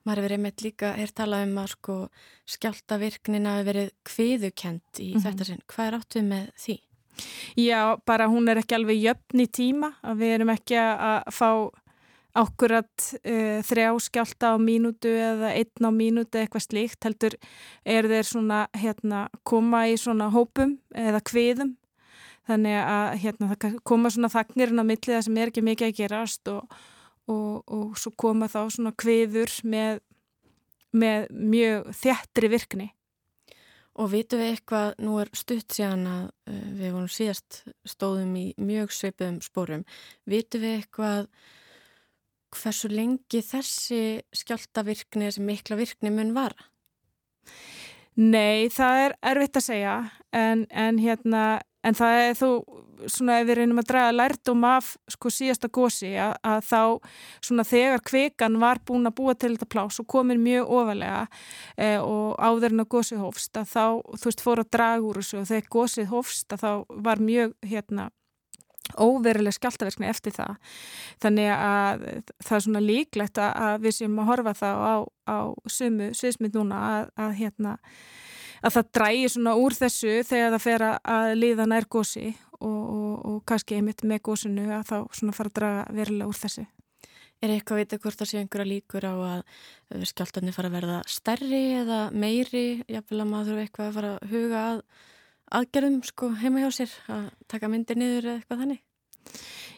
Maður 0.07 0.23
hefur 0.23 0.35
einmitt 0.37 0.63
líka, 0.63 0.93
er 0.95 1.11
talað 1.15 1.49
um 1.49 1.57
að 1.63 1.73
sko 1.73 1.97
skjáltavirknina 2.57 3.57
hefur 3.57 3.71
verið 3.73 3.95
kviðukent 4.07 5.01
í 5.01 5.09
mm 5.09 5.17
-hmm. 5.17 5.25
þetta 5.25 5.49
sinn. 5.49 5.65
Hvað 5.67 5.87
er 5.87 5.99
áttuð 5.99 6.29
með 6.31 6.45
því? 6.63 6.77
Já, 7.59 7.97
bara 8.07 8.29
hún 8.33 8.49
er 8.51 8.61
ekki 8.63 8.77
alveg 8.79 9.03
jöfn 9.03 9.43
í 9.45 9.49
tíma 9.49 9.93
að 10.05 10.23
við 10.23 10.37
erum 10.37 10.53
ekki 10.57 10.79
að 10.81 11.31
fá 11.35 11.51
ákkurat 12.37 13.07
uh, 13.23 13.63
þrjá 13.65 13.89
skjálta 14.05 14.53
á 14.53 14.57
mínútu 14.61 15.09
eða 15.09 15.55
einn 15.57 15.89
á 15.89 15.91
mínútu 15.95 16.41
eitthvað 16.41 16.67
slíkt 16.67 17.09
heldur 17.09 17.39
er 17.85 18.11
þeir 18.11 18.29
svona 18.29 18.67
hérna 18.77 19.27
koma 19.49 19.87
í 19.89 19.97
svona 20.01 20.29
hópum 20.35 20.77
eða 20.93 21.23
kviðum 21.25 21.73
þannig 22.47 22.77
að 22.83 23.17
hérna 23.25 23.49
það 23.55 23.81
koma 23.89 24.13
svona 24.13 24.31
þagnirinn 24.31 24.85
á 24.85 24.85
millið 24.85 25.25
sem 25.25 25.41
er 25.41 25.51
ekki 25.51 25.65
mikið 25.65 25.89
að 25.89 25.99
gerast 26.03 26.53
og 26.53 26.77
og, 27.27 27.63
og 27.67 27.97
svo 27.99 28.13
koma 28.19 28.49
þá 28.51 28.61
svona 28.73 28.93
kviður 28.99 29.53
með, 29.67 30.01
með 30.97 31.27
mjög 31.33 31.91
þjættri 32.03 32.53
virkni. 32.53 32.89
Og 33.97 34.11
vitum 34.13 34.43
við 34.43 34.53
eitthvað, 34.53 34.89
nú 35.01 35.19
er 35.23 35.31
stutt 35.37 35.73
síðan 35.73 36.07
að 36.11 36.25
uh, 36.29 36.65
við 36.77 36.97
vorum 36.97 37.13
síðast 37.13 37.63
stóðum 37.89 38.35
í 38.37 38.47
mjög 38.61 38.93
sveipum 38.93 39.39
spórum, 39.45 39.87
vitum 40.29 40.65
við 40.65 40.81
eitthvað 40.81 41.31
hversu 42.57 42.91
lengi 42.93 43.43
þessi 43.45 44.03
skjáltavirkni, 44.37 45.29
þessi 45.29 45.45
mikla 45.45 45.79
virkni 45.81 46.13
mun 46.13 46.35
vara? 46.37 46.69
Nei, 48.17 48.69
það 48.73 49.01
er 49.03 49.17
erfitt 49.33 49.59
að 49.61 49.67
segja 49.67 49.97
en, 50.33 50.65
en 50.73 51.01
hérna 51.01 51.47
En 51.87 51.95
það 51.95 52.21
er 52.21 52.33
þú, 52.35 52.49
svona 53.11 53.39
ef 53.41 53.49
við 53.49 53.59
reynum 53.61 53.81
að 53.83 53.89
draga 53.91 54.15
lærdum 54.15 54.67
af 54.69 54.93
sko 55.13 55.33
síðasta 55.33 55.71
gósi 55.73 56.13
að, 56.21 56.35
að 56.47 56.61
þá 56.69 56.83
svona 57.49 57.67
þegar 57.69 58.05
kvekan 58.11 58.59
var 58.63 58.81
búin 58.87 59.09
að 59.09 59.17
búa 59.21 59.37
til 59.37 59.53
þetta 59.55 59.71
plás 59.77 60.01
og 60.03 60.09
komin 60.11 60.43
mjög 60.43 60.73
ofalega 60.81 61.23
eh, 61.77 61.99
og 62.01 62.37
áður 62.41 62.75
en 62.75 62.85
að 62.85 62.93
gósið 62.97 63.25
hófst 63.25 63.61
að 63.61 63.73
þá, 63.73 63.87
þú 64.17 64.31
veist, 64.31 64.45
fór 64.45 64.63
að 64.63 64.71
draga 64.79 65.09
úr 65.09 65.21
þessu 65.23 65.41
og 65.41 65.51
þegar 65.51 65.73
gósið 65.79 66.13
hófst 66.13 66.57
að 66.57 66.65
þá 66.65 66.71
var 67.09 67.25
mjög 67.31 67.57
hérna 67.67 68.11
óveruleg 69.03 69.55
skjáltaverkni 69.57 70.07
eftir 70.07 70.35
það. 70.37 70.59
Þannig 71.23 71.49
að 71.51 72.05
það 72.39 72.59
er 72.59 72.65
svona 72.67 72.85
líklegt 72.85 73.41
að 73.43 73.81
við 73.83 73.97
séum 73.99 74.21
að 74.23 74.31
horfa 74.31 74.55
það 74.61 74.85
á, 74.87 74.95
á 75.27 75.39
sumu 75.67 76.13
sviðsmynd 76.15 76.61
núna 76.61 76.83
að, 76.93 77.11
að 77.27 77.35
hérna 77.41 77.75
að 78.65 78.77
það 78.77 78.91
drægir 78.99 79.33
svona 79.33 79.55
úr 79.61 79.77
þessu 79.77 80.13
þegar 80.27 80.55
það 80.55 80.65
fer 80.65 80.85
að 80.89 81.33
liða 81.39 81.67
nær 81.71 81.87
gósi 81.91 82.31
og, 82.61 82.81
og, 82.97 83.13
og 83.29 83.43
kannski 83.49 83.79
einmitt 83.79 84.05
með 84.07 84.23
gósinu 84.31 84.67
að 84.77 84.89
þá 84.91 84.97
svona 85.19 85.37
fara 85.37 85.53
að 85.53 85.59
draga 85.61 85.85
verulega 85.97 86.31
úr 86.31 86.41
þessu. 86.41 86.67
Er 87.45 87.53
eitthvað 87.53 87.77
að 87.77 87.83
vita 87.83 87.99
hvort 88.01 88.21
það 88.21 88.31
sé 88.31 88.39
einhverja 88.41 88.71
líkur 88.71 89.05
á 89.05 89.15
að 89.15 89.41
uh, 89.43 90.05
skjáltarnir 90.09 90.57
fara 90.57 90.71
að 90.71 90.79
verða 90.79 91.01
stærri 91.11 91.63
eða 91.83 92.01
meiri? 92.17 92.67
Jáfnvel 92.89 93.21
að 93.21 93.31
maður 93.33 93.51
þurfa 93.51 93.67
eitthvað 93.67 93.91
að 93.91 93.99
fara 93.99 94.13
að 94.15 94.33
huga 94.33 94.63
að 94.71 94.83
aðgerðum 95.61 95.99
sko 96.09 96.31
heima 96.41 96.65
hjá 96.65 96.71
sér 96.79 96.95
að 97.13 97.27
taka 97.53 97.71
myndir 97.71 98.01
niður 98.01 98.31
eða 98.31 98.39
eitthvað 98.41 98.63
þannig? 98.65 98.83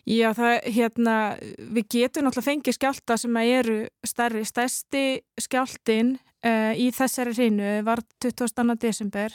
Já, 0.08 0.30
það, 0.32 0.54
hérna, 0.72 1.14
við 1.58 1.88
getum 1.92 2.24
náttúrulega 2.24 2.46
fengið 2.46 2.76
skjálta 2.78 3.16
sem 3.20 3.38
eru 3.42 3.78
stærri. 4.06 4.44
Stærsti 4.48 5.04
skjáltin 5.42 6.14
uh, 6.16 6.72
í 6.78 6.88
þessari 6.94 7.34
hreinu 7.34 7.72
var 7.84 8.00
22. 8.22 8.78
desember 8.80 9.34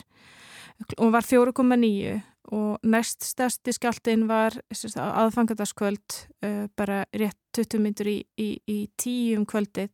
og 0.98 1.12
var 1.14 1.28
4,9 1.28 2.22
og 2.54 2.86
næst 2.86 3.26
stærsti 3.26 3.74
skjáltin 3.76 4.28
var 4.30 4.56
aðfangadagskvöld 4.72 6.18
uh, 6.46 6.66
bara 6.78 7.04
rétt 7.14 7.40
20 7.54 7.82
myndur 7.82 8.10
í, 8.10 8.18
í, 8.38 8.50
í 8.70 8.80
tíum 8.98 9.46
kvöldið. 9.50 9.92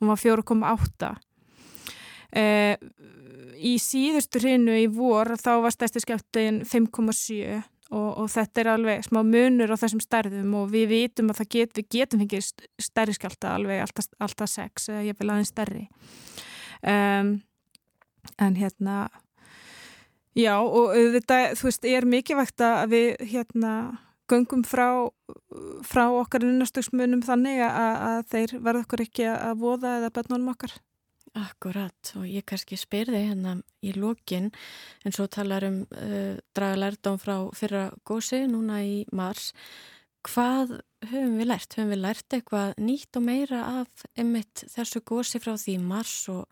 Og 0.00 0.12
var 0.12 0.20
4,8 0.20 1.14
uh, 2.36 2.76
í 3.58 3.74
síðustu 3.82 4.42
hreinu 4.42 4.76
í 4.78 4.86
vor 4.92 5.34
þá 5.40 5.52
var 5.64 5.74
stærsti 5.74 6.04
skjáltin 6.04 6.62
5,7 6.68 7.62
Og, 7.88 8.08
og 8.20 8.26
þetta 8.28 8.60
er 8.60 8.68
alveg 8.74 9.04
smá 9.06 9.22
munur 9.24 9.70
á 9.72 9.80
þessum 9.80 10.02
stærðum 10.04 10.50
og 10.60 10.66
við 10.74 10.90
vitum 10.90 11.30
að 11.32 11.38
get, 11.54 11.70
við 11.72 11.86
getum 11.94 12.20
fengið 12.20 12.50
stærri 12.84 13.14
skjálta 13.16 13.54
alveg 13.56 13.80
alltaf, 13.80 14.10
alltaf 14.20 14.50
sex 14.52 14.90
eða 14.92 15.06
ég 15.06 15.16
vil 15.16 15.30
aðeins 15.32 15.52
stærri. 15.54 15.86
Um, 16.84 17.30
en 18.36 18.58
hérna 18.60 18.98
já 20.36 20.54
og 20.60 20.92
þetta 21.14 21.38
þú 21.58 21.70
veist 21.70 21.88
er 21.88 22.08
mikilvægt 22.08 22.60
að 22.64 22.92
við 22.92 23.08
hérna 23.32 23.72
göngum 24.28 24.64
frá, 24.68 25.08
frá 25.88 26.04
okkar 26.10 26.44
innastöksmunum 26.44 27.22
þannig 27.24 27.62
að, 27.64 27.94
að 28.10 28.20
þeir 28.34 28.58
verða 28.58 28.84
okkur 28.84 29.04
ekki 29.06 29.30
að 29.32 29.54
voða 29.62 29.96
eða 30.02 30.12
bennunum 30.18 30.52
okkar 30.52 30.76
Akkurat 31.36 32.12
og 32.16 32.24
ég 32.28 32.46
kannski 32.48 32.78
spyrði 32.78 33.20
hérna 33.28 33.58
í 33.84 33.92
lókin 33.96 34.48
en 35.04 35.14
svo 35.14 35.26
talar 35.30 35.66
um 35.68 35.82
uh, 35.84 36.38
draga 36.56 36.78
lærdom 36.80 37.18
frá 37.20 37.36
fyrra 37.56 37.88
gósi 38.08 38.44
núna 38.48 38.80
í 38.86 39.02
mars. 39.12 39.52
Hvað 40.26 40.78
höfum 41.10 41.36
við 41.38 41.50
lært? 41.50 41.76
Höfum 41.76 41.92
við 41.92 42.02
lært 42.02 42.36
eitthvað 42.36 42.74
nýtt 42.80 43.20
og 43.20 43.26
meira 43.28 43.62
af 43.82 44.06
einmitt 44.18 44.64
þessu 44.72 45.02
gósi 45.04 45.40
frá 45.42 45.54
því 45.60 45.78
mars 45.84 46.16
og, 46.32 46.46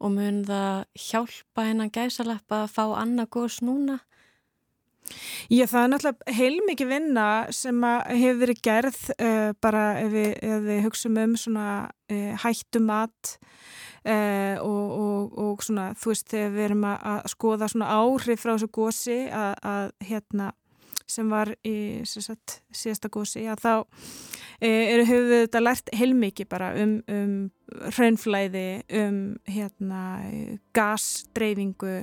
og 0.00 0.12
mun 0.12 0.42
það 0.46 0.84
hjálpa 1.06 1.68
hennan 1.70 1.92
gæsalappa 1.92 2.64
að 2.64 2.74
fá 2.74 2.84
annað 3.00 3.32
gós 3.38 3.62
núna? 3.64 4.00
Já, 5.52 5.66
það 5.70 5.82
er 5.82 5.90
náttúrulega 5.92 6.34
heilmikið 6.34 6.88
vinna 6.90 7.26
sem 7.54 7.84
hefur 8.10 8.40
verið 8.40 8.62
gerð 8.66 9.00
uh, 9.14 9.50
bara 9.62 9.84
ef 10.02 10.12
við, 10.14 10.30
við 10.66 10.80
hugsaum 10.86 11.20
um 11.22 11.36
svona 11.38 11.66
uh, 11.86 12.32
hættu 12.42 12.82
mat 12.82 13.36
uh, 14.02 14.56
og, 14.64 14.96
og, 14.96 15.36
og 15.44 15.64
svona 15.66 15.92
þú 15.98 16.12
veist 16.12 16.30
þegar 16.32 16.54
við 16.56 16.68
erum 16.68 16.86
að, 16.90 16.98
að 17.12 17.32
skoða 17.36 17.70
svona 17.70 17.90
áhrif 18.00 18.42
frá 18.42 18.54
þessu 18.56 18.70
gósi 18.74 19.18
að, 19.30 19.52
að 19.62 19.92
hérna 20.10 20.50
sem 21.06 21.30
var 21.30 21.52
í 21.62 21.76
sagt, 22.08 22.60
síðasta 22.74 23.10
gósi 23.14 23.44
að 23.46 23.62
þá 23.62 23.74
eru 24.66 25.04
hefur 25.06 25.28
við 25.30 25.44
þetta 25.44 25.62
lært 25.62 25.92
heilmikið 25.94 26.48
bara 26.50 26.72
um, 26.82 26.96
um 27.06 27.36
hraunflæði, 27.66 28.66
um 29.00 29.18
hérna, 29.50 30.02
gasdreyfingu 30.76 31.94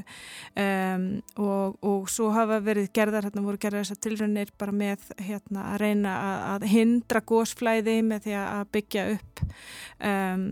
um, 0.60 1.06
og, 1.40 1.78
og 1.86 2.10
svo 2.12 2.32
hafa 2.36 2.60
verið 2.66 2.90
gerðar, 2.96 3.30
hérna 3.30 3.46
voru 3.46 3.62
gerðar 3.62 3.86
þessar 3.86 4.02
tilrönnir 4.04 4.52
bara 4.60 4.76
með 4.76 5.06
hérna 5.24 5.70
að 5.72 5.80
reyna 5.86 6.16
að, 6.18 6.44
að 6.54 6.68
hindra 6.74 7.24
gósflæði 7.32 7.98
með 8.10 8.28
því 8.28 8.36
að 8.42 8.66
byggja 8.76 9.06
upp 9.14 9.44
um, 10.12 10.46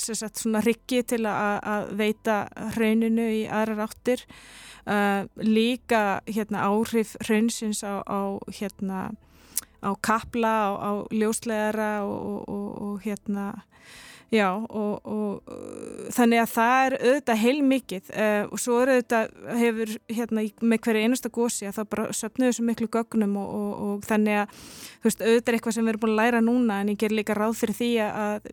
sagt, 0.00 0.40
svona 0.40 0.64
rikki 0.64 1.02
til 1.04 1.24
að, 1.28 1.58
að 1.76 1.92
veita 2.00 2.38
hrauninu 2.76 3.28
í 3.42 3.44
aðrar 3.44 3.86
áttir. 3.90 4.24
Uh, 4.86 5.26
líka 5.42 6.20
hérna 6.30 6.62
áhrif 6.68 7.16
hraunsins 7.26 7.82
á, 7.82 8.06
á 8.06 8.38
hérna 8.54 9.08
á 9.86 9.90
kapla, 10.02 10.52
á, 10.66 10.70
á 10.74 10.90
ljósleðara 11.14 11.90
og, 12.04 12.44
og, 12.50 12.68
og 12.82 13.00
hérna 13.06 13.52
já 14.34 14.48
og, 14.50 15.06
og 15.06 16.10
þannig 16.14 16.40
að 16.42 16.48
það 16.50 16.78
er 16.86 16.96
auðvitað 16.98 17.42
heilmikið 17.42 18.08
uh, 18.10 18.44
og 18.50 18.58
svo 18.58 18.80
er 18.82 18.92
auðvitað 18.96 19.36
hefur 19.60 19.92
hérna 20.18 20.46
með 20.60 20.80
hverju 20.86 21.04
einasta 21.04 21.30
gósi 21.30 21.68
að 21.68 21.76
það 21.78 21.90
bara 21.94 22.06
söpnuðu 22.20 22.56
svo 22.56 22.66
miklu 22.66 22.88
gögnum 22.96 23.36
og 23.42 24.02
þannig 24.06 24.42
að 24.42 24.64
veist 25.06 25.22
auðvitað 25.22 25.52
er 25.52 25.58
eitthvað 25.60 25.76
sem 25.78 25.86
við 25.86 25.94
erum 25.94 26.04
búin 26.04 26.16
að 26.16 26.20
læra 26.24 26.42
núna 26.42 26.80
en 26.82 26.90
ég 26.90 27.00
ger 27.04 27.14
líka 27.14 27.38
ráð 27.38 27.54
fyrir 27.60 27.78
því 27.78 27.92
að 28.08 28.50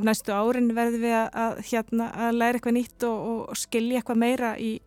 næstu 0.00 0.32
árin 0.32 0.72
verður 0.72 1.04
við 1.04 1.16
að, 1.18 1.28
að 1.44 1.62
hérna 1.74 2.10
að 2.28 2.40
læra 2.40 2.60
eitthvað 2.60 2.78
nýtt 2.78 3.08
og 3.10 3.56
skilja 3.60 4.00
eitthvað 4.00 4.22
meira 4.24 4.54
í 4.56 4.78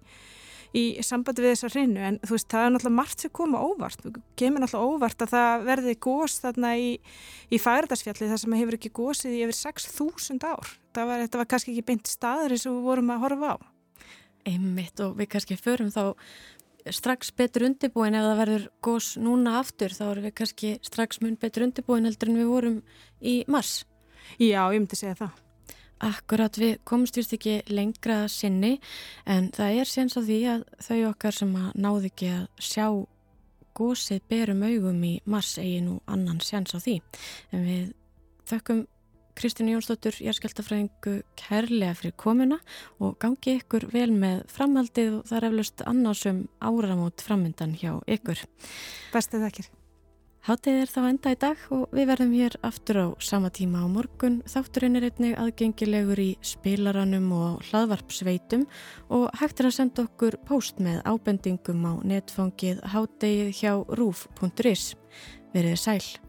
í 0.74 0.84
sambandi 1.06 1.44
við 1.44 1.54
þessar 1.54 1.76
hreinu 1.76 2.06
en 2.08 2.16
þú 2.24 2.34
veist 2.34 2.50
það 2.52 2.66
er 2.66 2.72
náttúrulega 2.74 2.98
margt 2.98 3.24
sem 3.24 3.34
koma 3.40 3.62
óvart. 3.62 4.02
Þú 4.02 4.24
kemur 4.40 4.64
náttúrulega 4.64 4.96
óvart 4.96 5.26
að 5.26 5.34
það 5.34 5.68
verði 5.68 5.94
gós 6.08 6.38
þarna 6.42 6.72
í, 6.82 6.90
í 7.54 7.60
færdagsfjalli 7.62 8.32
þar 8.32 8.42
sem 8.42 8.58
hefur 8.58 8.78
ekki 8.80 8.94
gósið 8.98 9.38
í 9.38 9.44
yfir 9.46 9.60
6.000 9.60 10.50
ár. 10.50 10.74
Var, 10.98 11.14
þetta 11.26 11.42
var 11.42 11.52
kannski 11.54 11.76
ekki 11.76 11.86
beint 11.92 12.10
staður 12.10 12.56
eins 12.56 12.66
og 12.70 12.80
við 12.80 12.90
vorum 12.90 13.14
að 13.14 13.24
horfa 13.28 13.54
á. 13.54 13.58
Einmitt 14.50 15.06
og 15.06 15.16
við 15.20 15.32
kannski 15.36 15.60
förum 15.60 15.94
þá 15.94 16.04
strax 16.92 17.32
betur 17.38 17.70
undirbúin 17.70 18.18
ef 18.18 18.26
það 18.26 18.42
verður 18.42 18.68
gós 18.84 19.14
núna 19.22 19.56
aftur 19.62 19.94
þá 19.96 20.04
erum 20.10 20.28
við 20.28 20.36
kannski 20.42 20.74
strax 20.84 21.22
mun 21.24 21.40
betur 21.40 21.70
undirbúin 21.70 22.10
heldur 22.10 22.34
en 22.34 22.42
við 22.42 22.52
vorum 22.52 22.82
í 23.22 23.40
mars. 23.48 23.84
Já, 24.36 24.66
ég 24.74 24.82
myndi 24.82 25.00
segja 25.00 25.16
það 25.22 25.42
Akkurat 26.04 26.58
við 26.60 26.78
komumst 26.88 27.18
vist 27.20 27.34
ekki 27.36 27.62
lengra 27.72 28.26
sinni 28.32 28.78
en 29.30 29.50
það 29.56 29.82
er 29.82 29.89
séns 29.89 30.18
á 30.20 30.22
því 30.22 30.39
að 30.52 30.63
þau 30.88 31.00
okkar 31.10 31.38
sem 31.38 31.54
að 31.60 31.68
náðu 31.86 32.10
ekki 32.12 32.32
að 32.34 32.48
sjá 32.60 32.88
gósið 33.74 34.26
berum 34.30 34.66
augum 34.68 35.04
í 35.08 35.13
mars 35.26 35.56
eigi 35.62 35.82
nú 35.86 36.00
annan 36.06 36.42
séns 36.44 36.76
á 36.76 36.80
því. 36.84 37.00
En 37.56 37.63
við 37.66 37.94
þökkum 38.50 38.84
Kristínu 39.34 39.74
Jónsdóttur, 39.74 40.13
jærskeltafræðingu 40.22 41.16
kærlega 41.39 41.96
fyrir 41.98 42.13
komuna 42.22 42.60
og 43.02 43.16
gangi 43.22 43.58
ykkur 43.58 43.88
vel 43.94 44.12
með 44.13 44.44
framhaldið 44.54 45.20
og 45.20 45.30
það 45.30 45.39
er 45.39 45.48
eflust 45.50 45.86
annarsum 45.89 46.44
áramót 46.62 47.24
framöndan 47.26 47.74
hjá 47.80 47.96
ykkur. 48.06 48.44
Bestið 49.16 49.48
þakkir. 49.48 49.74
Hátið 50.43 50.77
er 50.82 50.89
þá 50.91 51.03
enda 51.08 51.32
í 51.32 51.36
dag 51.39 51.60
og 51.71 51.93
við 51.95 52.10
verðum 52.10 52.32
hér 52.36 52.56
aftur 52.67 52.97
á 52.99 53.08
sama 53.23 53.47
tíma 53.56 53.79
á 53.79 53.88
morgun. 53.88 54.41
Þátturinn 54.43 54.99
er 54.99 55.06
einnig 55.08 55.38
aðgengilegur 55.39 56.19
í 56.19 56.34
spilaranum 56.43 57.29
og 57.32 57.63
hlaðvarpsveitum 57.69 58.65
og 59.15 59.29
hægt 59.39 59.63
er 59.63 59.69
að 59.69 59.77
senda 59.77 60.03
okkur 60.03 60.36
post 60.43 60.84
með 60.84 60.99
ábendingum 61.08 61.88
á 61.88 61.93
netfangið 62.03 62.84
hátið 62.91 63.56
hjá 63.56 63.71
rúf.is. 63.95 64.86
Verðið 65.56 65.79
sæl. 65.79 66.23